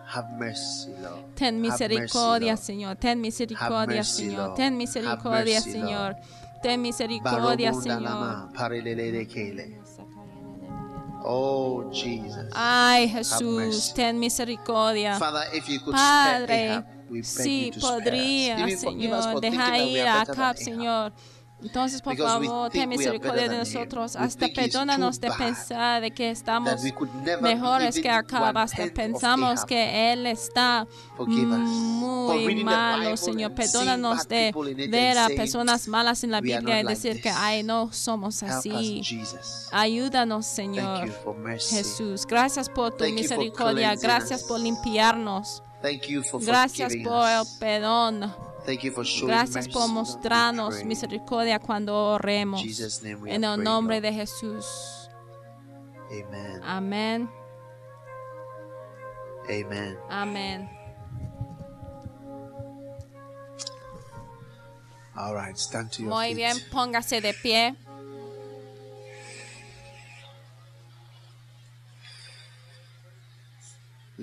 [0.07, 1.33] Have mercy, Lord.
[1.35, 2.55] Ten misericordia.
[2.57, 2.95] Señor.
[2.97, 4.53] Ten misericordia, Señor.
[4.55, 6.15] Ten misericordia, Señor.
[6.65, 8.01] Ten misericordia, Barobunda Señor.
[8.01, 9.77] lama, parelele de kele.
[11.23, 12.49] Oh, Jesus.
[12.55, 13.13] Ay, mercy.
[13.35, 15.19] Jesús, ten misericordia.
[15.19, 18.01] Father, if you could spare Padre, Ahab, we beg si you to spare us.
[18.03, 20.35] podría, Even forgive us Señor, for thinking deja that we ir are a better than
[20.35, 20.57] Acab, Ahab.
[20.57, 21.11] Señor.
[21.63, 24.15] Entonces, por Because favor, ten misericordia de nosotros.
[24.15, 26.73] Hasta perdónanos de pensar de que estamos
[27.41, 28.55] mejores que Acab.
[28.57, 30.85] Hasta pensamos que Él está
[31.17, 33.53] muy malo, Señor.
[33.55, 37.37] bad de ver a personas malas en la "We are Biblia y decir que, this."
[37.37, 39.01] ay, no somos así.
[39.71, 41.09] Ayúdanos, Señor.
[41.69, 45.63] Jesús, gracias por tu misericordia, gracias por limpiarnos,
[46.41, 48.33] gracias por el perdón,
[48.65, 52.61] Thank you for showing gracias por mostrarnos misericordia cuando oremos.
[53.27, 55.09] En el nombre de Jesús.
[56.63, 57.29] Amén,
[60.09, 60.69] amén.
[65.17, 67.75] All right, stand to your Muy bien, póngase de pie.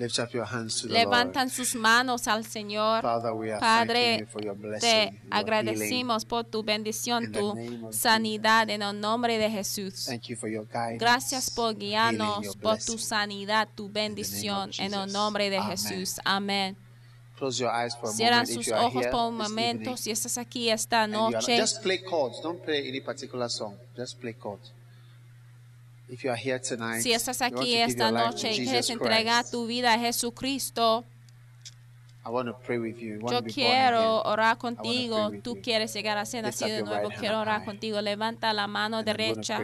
[0.03, 3.01] Lift up your hands to the Levantan sus manos al Señor.
[3.01, 7.55] Father, we are Padre, you for your blessing, te agradecimos por tu bendición, tu
[7.93, 10.05] sanidad en el nombre de Jesús.
[10.05, 10.97] Thank you for your guidance.
[10.97, 15.69] Gracias por guiarnos, por tu sanidad, tu bendición en el nombre de Amen.
[15.69, 16.19] Jesús.
[16.25, 16.75] Amén.
[17.37, 20.37] Close your eyes for a Cierran sus ojos here por un momento evening si estás
[20.37, 21.57] aquí esta noche.
[21.57, 22.41] Just play chords.
[22.41, 23.77] Don't play any particular song.
[23.95, 24.73] Just play chords.
[26.13, 29.93] If you are here tonight, Si estás aquí esta noche y quieres entregar tu vida
[29.95, 31.05] a Jesucristo,
[32.25, 33.15] I want to pray with you.
[33.15, 35.29] You want Yo to quiero orar contigo.
[35.43, 37.09] Tú quieres llegar a ser nacido de nuevo.
[37.09, 37.99] right Quiero orar contigo.
[38.01, 39.59] Levanta la mano And derecha.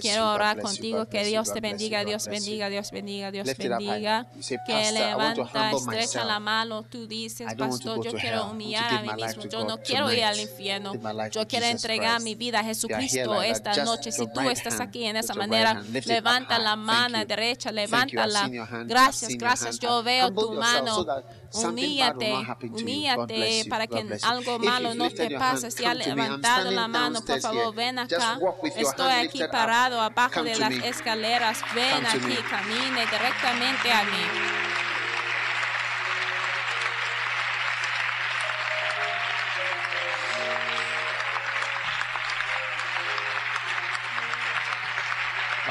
[0.00, 1.08] Quiero orar contigo.
[1.08, 4.26] Que Dios te bendiga, Dios bendiga, Dios bendiga, Dios bendiga.
[4.66, 6.82] Que "Pastor, I want to levanta, estrecha la mano.
[6.82, 9.44] Tú dices, pastor, yo quiero humillar a mí mismo.
[9.44, 10.92] Yo no quiero ir al infierno.
[11.30, 14.12] Yo quiero entregar mi vida a Jesucristo esta noche.
[14.12, 18.50] Si tú estás aquí en esa manera, levanta la mano derecha, levántala.
[18.84, 19.78] Gracias, gracias.
[19.78, 21.06] Yo veo tu mano.
[21.52, 22.32] Humíllate,
[22.70, 25.70] humíllate para que algo malo no te pase.
[25.70, 25.84] Si.
[25.84, 28.38] I'm levantado la mano, por favor, ven acá.
[28.76, 31.62] Estoy aquí parado abajo de las escaleras.
[31.74, 34.60] Ven aquí, camine directamente a mí.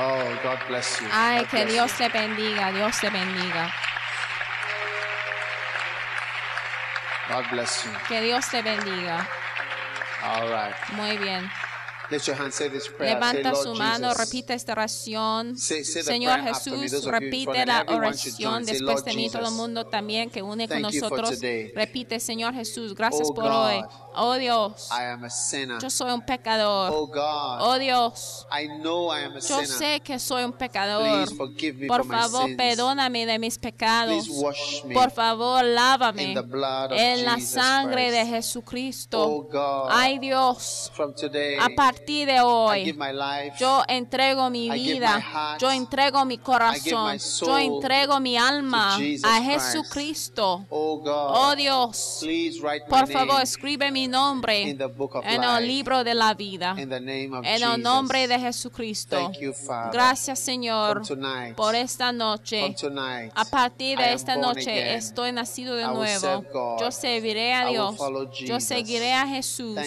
[0.02, 1.08] Oh, God bless you.
[1.12, 1.98] Ay, God que bless Dios you.
[1.98, 3.70] te bendiga, Dios te bendiga.
[7.30, 7.92] God bless you.
[8.08, 9.28] Que Dios te bendiga.
[10.24, 10.74] All right.
[10.94, 11.50] Muy bien.
[13.00, 15.58] Levanta su mano, repite esta oración.
[15.58, 16.40] Señor.
[16.42, 19.30] Jesús, repite la oración después de mí.
[19.30, 21.40] Todo el mundo también que une con nosotros.
[21.76, 23.84] Repite, Señor Jesús, gracias Oh por hoy.
[24.16, 25.80] Oh Dios, I am a sinner.
[25.80, 26.92] yo soy un pecador.
[26.94, 27.10] Oh
[27.62, 28.48] Oh Dios,
[29.48, 31.30] yo sé que soy un pecador.
[31.88, 34.28] Por favor, perdóname de mis pecados.
[34.94, 36.36] Por favor, lávame
[36.92, 38.20] en la sangre de.
[38.30, 39.48] Jesucristo.
[39.52, 40.92] Oh Ay Dios,
[41.60, 42.96] a partir de I hoy,
[43.60, 49.42] yo entrego mi vida, yo entrego mi corazón, yo entrego mi alma a.
[49.42, 50.66] Jesucristo.
[50.70, 52.26] oh Oh Dios,
[52.88, 58.40] por favor, escribe mi nombre en el libro de la vida, en el nombre de
[58.40, 59.16] Jesucristo.
[59.16, 59.94] Thank you, Father.
[59.94, 61.02] Gracias, Señor,
[61.56, 62.76] por esta noche.
[63.36, 66.46] A partir de esta noche estoy nacido de nuevo.
[66.80, 67.96] Yo serviré a Dios.
[68.46, 69.78] Yo seguiré a Jesús.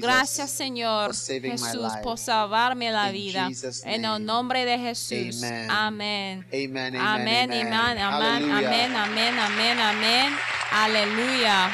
[0.00, 1.12] Gracias Señor
[1.42, 3.48] Jesús por salvarme la vida.
[3.84, 5.42] En el nombre de Jesús.
[5.42, 5.70] Amen.
[5.70, 6.46] Amén.
[6.52, 10.32] Amen, amen, Amén, amén, amén, amén, amén, amén, amén.
[10.72, 11.70] Aleluya.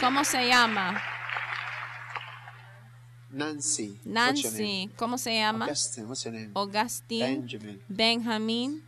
[0.00, 1.00] ¿Cómo se llama?
[3.30, 3.98] Nancy.
[4.04, 4.90] Nancy.
[4.96, 5.68] ¿Cómo se llama?
[6.54, 7.38] Augustine.
[7.38, 7.82] Benjamin.
[7.88, 8.84] Benjamín.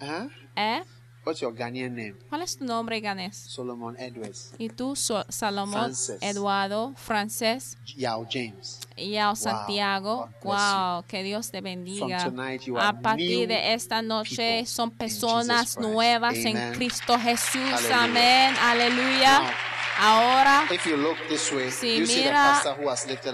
[0.00, 0.28] Huh?
[0.56, 0.84] ¿Eh?
[1.24, 2.14] What's your Ghanaian name?
[2.28, 3.34] ¿Cuál es tu nombre ganés?
[3.36, 4.52] Solomon Edwards.
[4.58, 6.18] Y tú, So- Salomón, Frances.
[6.22, 8.80] Eduardo, Francés, Yao James.
[8.96, 10.28] Yao Santiago.
[10.42, 12.20] Wow, que Dios te bendiga.
[12.20, 16.74] From tonight you are A partir de esta noche son personas nuevas en.
[16.74, 17.90] Cristo Jesús.
[17.90, 18.54] Amén.
[18.60, 19.54] Aleluya.
[19.98, 22.60] Now, Ahora, If you look this way, Si mira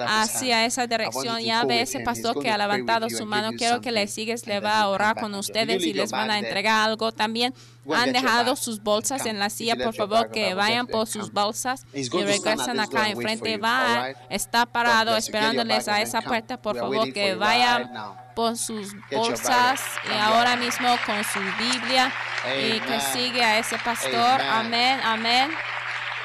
[0.07, 3.51] hacia esa dirección, ya ve ese pastor que ha levantado su mano.
[3.57, 6.89] Quiero que le sigues, le va a orar con ustedes y les van a entregar
[6.89, 7.13] algo.
[7.13, 7.55] También
[7.93, 9.77] han dejado sus bolsas en la silla.
[9.77, 13.57] Por favor, que vayan por sus bolsas y regresan acá enfrente.
[13.59, 16.61] Va, está parado esperándoles a esa puerta.
[16.61, 17.91] Por favor, que vayan
[18.35, 22.13] por sus bolsas y ahora mismo con su Biblia
[22.59, 24.41] y que sigue a ese pastor.
[24.41, 25.51] Amén, amén.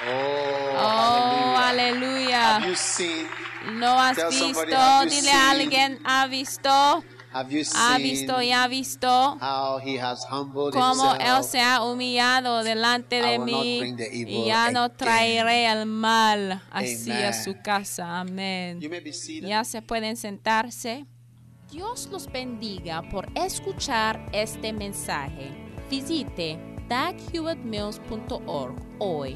[0.08, 1.68] Oh, Oh, hallelujah.
[1.68, 2.56] aleluya.
[2.60, 3.28] Have you seen?
[3.80, 4.66] No has Tell visto,
[5.10, 6.70] dile a alguien, ha visto,
[7.34, 9.08] Have you ha seen visto y ha visto
[9.42, 13.82] how he has humbled cómo Él se ha humillado delante de mí
[14.14, 17.44] y ya no traeré el mal así a Amen.
[17.44, 18.20] su casa.
[18.20, 18.80] Amén.
[18.80, 19.48] You may be seated.
[19.50, 21.06] Ya se pueden sentarse.
[21.72, 25.50] Dios los bendiga por escuchar este mensaje.
[25.90, 29.36] Visite daghewittmills.org hoy